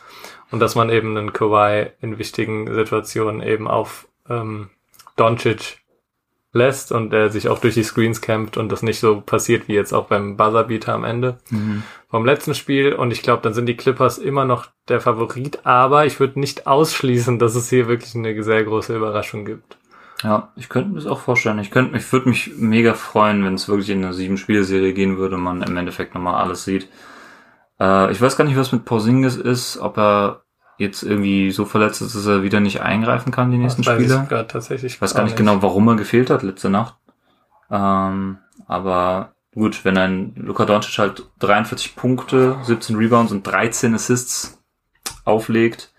[0.50, 4.70] und dass man eben einen Kawhi in wichtigen Situationen eben auf ähm,
[5.16, 5.83] Doncic
[6.54, 9.74] lässt und er sich auch durch die Screens kämpft und das nicht so passiert wie
[9.74, 11.82] jetzt auch beim Buzzerbeater am Ende mhm.
[12.08, 12.94] vom letzten Spiel.
[12.94, 16.66] Und ich glaube, dann sind die Clippers immer noch der Favorit, aber ich würde nicht
[16.66, 19.76] ausschließen, dass es hier wirklich eine sehr große Überraschung gibt.
[20.22, 21.58] Ja, ich könnte mir das auch vorstellen.
[21.58, 25.18] Ich könnte, ich würde mich mega freuen, wenn es wirklich in eine sieben Spielserie gehen
[25.18, 26.88] würde und man im Endeffekt nochmal alles sieht.
[27.80, 30.43] Äh, ich weiß gar nicht, was mit Porzingis ist, ob er
[30.78, 34.24] jetzt irgendwie so verletzt ist, dass er wieder nicht eingreifen kann, die nächsten das Spiele.
[34.24, 36.96] Ich weiß tatsächlich ich weiß gar nicht, genau, warum er gefehlt hat letzte Nacht.
[37.70, 44.62] Ähm, aber gut, wenn ein Luka Doncic halt 43 Punkte, 17 Rebounds und 13 Assists
[45.24, 45.92] auflegt,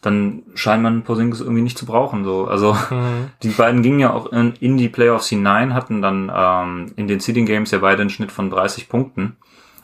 [0.00, 2.24] dann scheint man Porzingis irgendwie nicht zu brauchen.
[2.24, 3.30] So, also mhm.
[3.42, 7.20] die beiden gingen ja auch in, in die Playoffs hinein, hatten dann ähm, in den
[7.20, 9.36] Seeding Games ja beide einen Schnitt von 30 Punkten.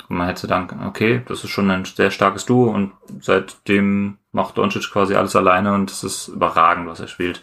[0.09, 4.59] Und man hätte dann, okay, das ist schon ein sehr starkes Duo und seitdem macht
[4.59, 7.40] Doncic quasi alles alleine und es ist überragend, was er spielt.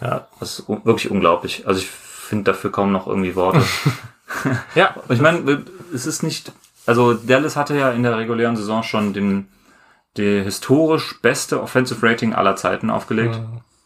[0.00, 0.28] Ja.
[0.40, 1.66] Das ist wirklich unglaublich.
[1.66, 3.62] Also ich finde dafür kaum noch irgendwie Worte.
[4.74, 4.94] ja.
[5.08, 6.52] ich meine, es ist nicht,
[6.86, 9.48] also Dallas hatte ja in der regulären Saison schon den,
[10.16, 13.40] die historisch beste Offensive Rating aller Zeiten aufgelegt.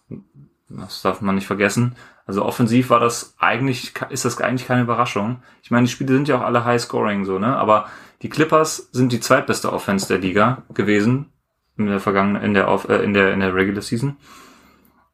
[0.08, 0.24] Mhm.
[0.68, 1.96] Das darf man nicht vergessen.
[2.26, 5.42] Also offensiv war das eigentlich, ist das eigentlich keine Überraschung.
[5.62, 7.56] Ich meine, die Spiele sind ja auch alle High Scoring so, ne?
[7.56, 7.88] Aber
[8.22, 11.32] die Clippers sind die zweitbeste Offense der Liga gewesen
[11.76, 14.16] in der vergangenen, in der, äh, in der, in der Regular Season.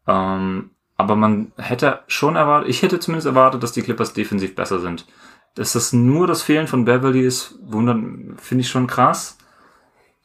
[0.06, 4.80] Ähm, aber man hätte schon erwartet, ich hätte zumindest erwartet, dass die Clippers defensiv besser
[4.80, 5.06] sind.
[5.54, 9.38] Dass das nur das Fehlen von Beverly ist, wundert, finde ich schon krass.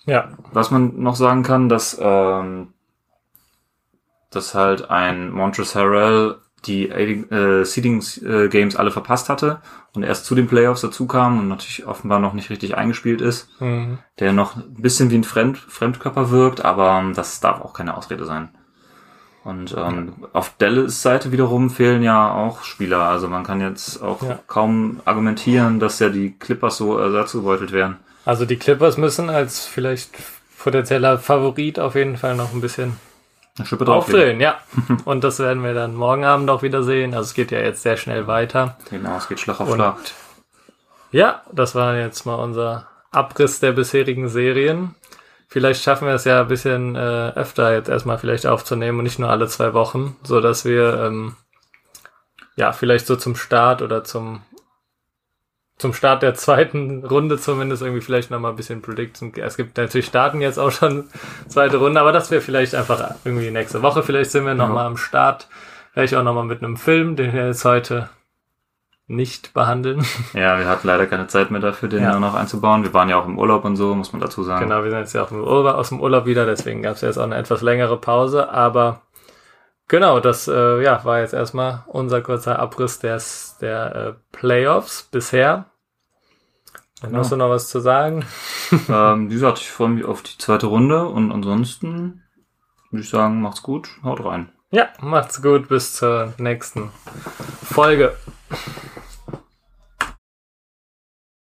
[0.05, 0.31] Ja.
[0.51, 2.73] Was man noch sagen kann, dass, ähm,
[4.31, 9.61] dass halt ein Montrezl Harrell die äh, Seeding äh, Games alle verpasst hatte
[9.93, 13.49] und erst zu den Playoffs dazu kam und natürlich offenbar noch nicht richtig eingespielt ist,
[13.59, 13.99] mhm.
[14.19, 17.97] der noch ein bisschen wie ein Fremd Fremdkörper wirkt, aber ähm, das darf auch keine
[17.97, 18.49] Ausrede sein.
[19.43, 20.27] Und ähm, ja.
[20.31, 23.01] auf Dallas Seite wiederum fehlen ja auch Spieler.
[23.01, 24.39] Also man kann jetzt auch ja.
[24.47, 27.97] kaum argumentieren, dass ja die Clippers so ersatzgebeutelt werden.
[28.23, 30.11] Also die Clippers müssen als vielleicht
[30.57, 32.95] potenzieller Favorit auf jeden Fall noch ein bisschen
[33.63, 34.57] Schippe drauf aufdrehen, ja.
[35.05, 37.13] Und das werden wir dann morgen Abend auch wieder sehen.
[37.13, 38.77] Also es geht ja jetzt sehr schnell weiter.
[38.89, 39.97] Genau, es geht Schlag auf Schlag.
[41.11, 44.95] Ja, das war jetzt mal unser Abriss der bisherigen Serien.
[45.47, 49.19] Vielleicht schaffen wir es ja ein bisschen äh, öfter jetzt erstmal vielleicht aufzunehmen und nicht
[49.19, 51.35] nur alle zwei Wochen, so dass wir ähm,
[52.55, 54.41] ja vielleicht so zum Start oder zum
[55.77, 59.33] zum Start der zweiten Runde zumindest irgendwie vielleicht nochmal ein bisschen predikten.
[59.35, 61.05] Es gibt natürlich Starten jetzt auch schon
[61.47, 64.03] zweite Runde, aber das wäre vielleicht einfach irgendwie nächste Woche.
[64.03, 64.87] Vielleicht sind wir nochmal ja.
[64.87, 65.47] am Start.
[65.93, 68.09] Vielleicht auch nochmal mit einem Film, den wir jetzt heute
[69.07, 70.05] nicht behandeln.
[70.33, 72.19] Ja, wir hatten leider keine Zeit mehr dafür, den ja.
[72.19, 72.83] noch einzubauen.
[72.83, 74.67] Wir waren ja auch im Urlaub und so, muss man dazu sagen.
[74.67, 77.23] Genau, wir sind jetzt ja auch aus dem Urlaub wieder, deswegen gab es jetzt auch
[77.23, 79.01] eine etwas längere Pause, aber
[79.87, 85.65] genau, das äh, ja, war jetzt erstmal unser kurzer Abriss des, der äh, Playoffs bisher.
[87.01, 87.19] Genau.
[87.19, 88.25] Hast du noch was zu sagen?
[88.89, 92.23] ähm, wie gesagt, ich freue mich auf die zweite Runde und ansonsten
[92.91, 94.49] würde ich sagen, macht's gut, haut rein.
[94.71, 96.91] Ja, macht's gut, bis zur nächsten
[97.63, 98.15] Folge.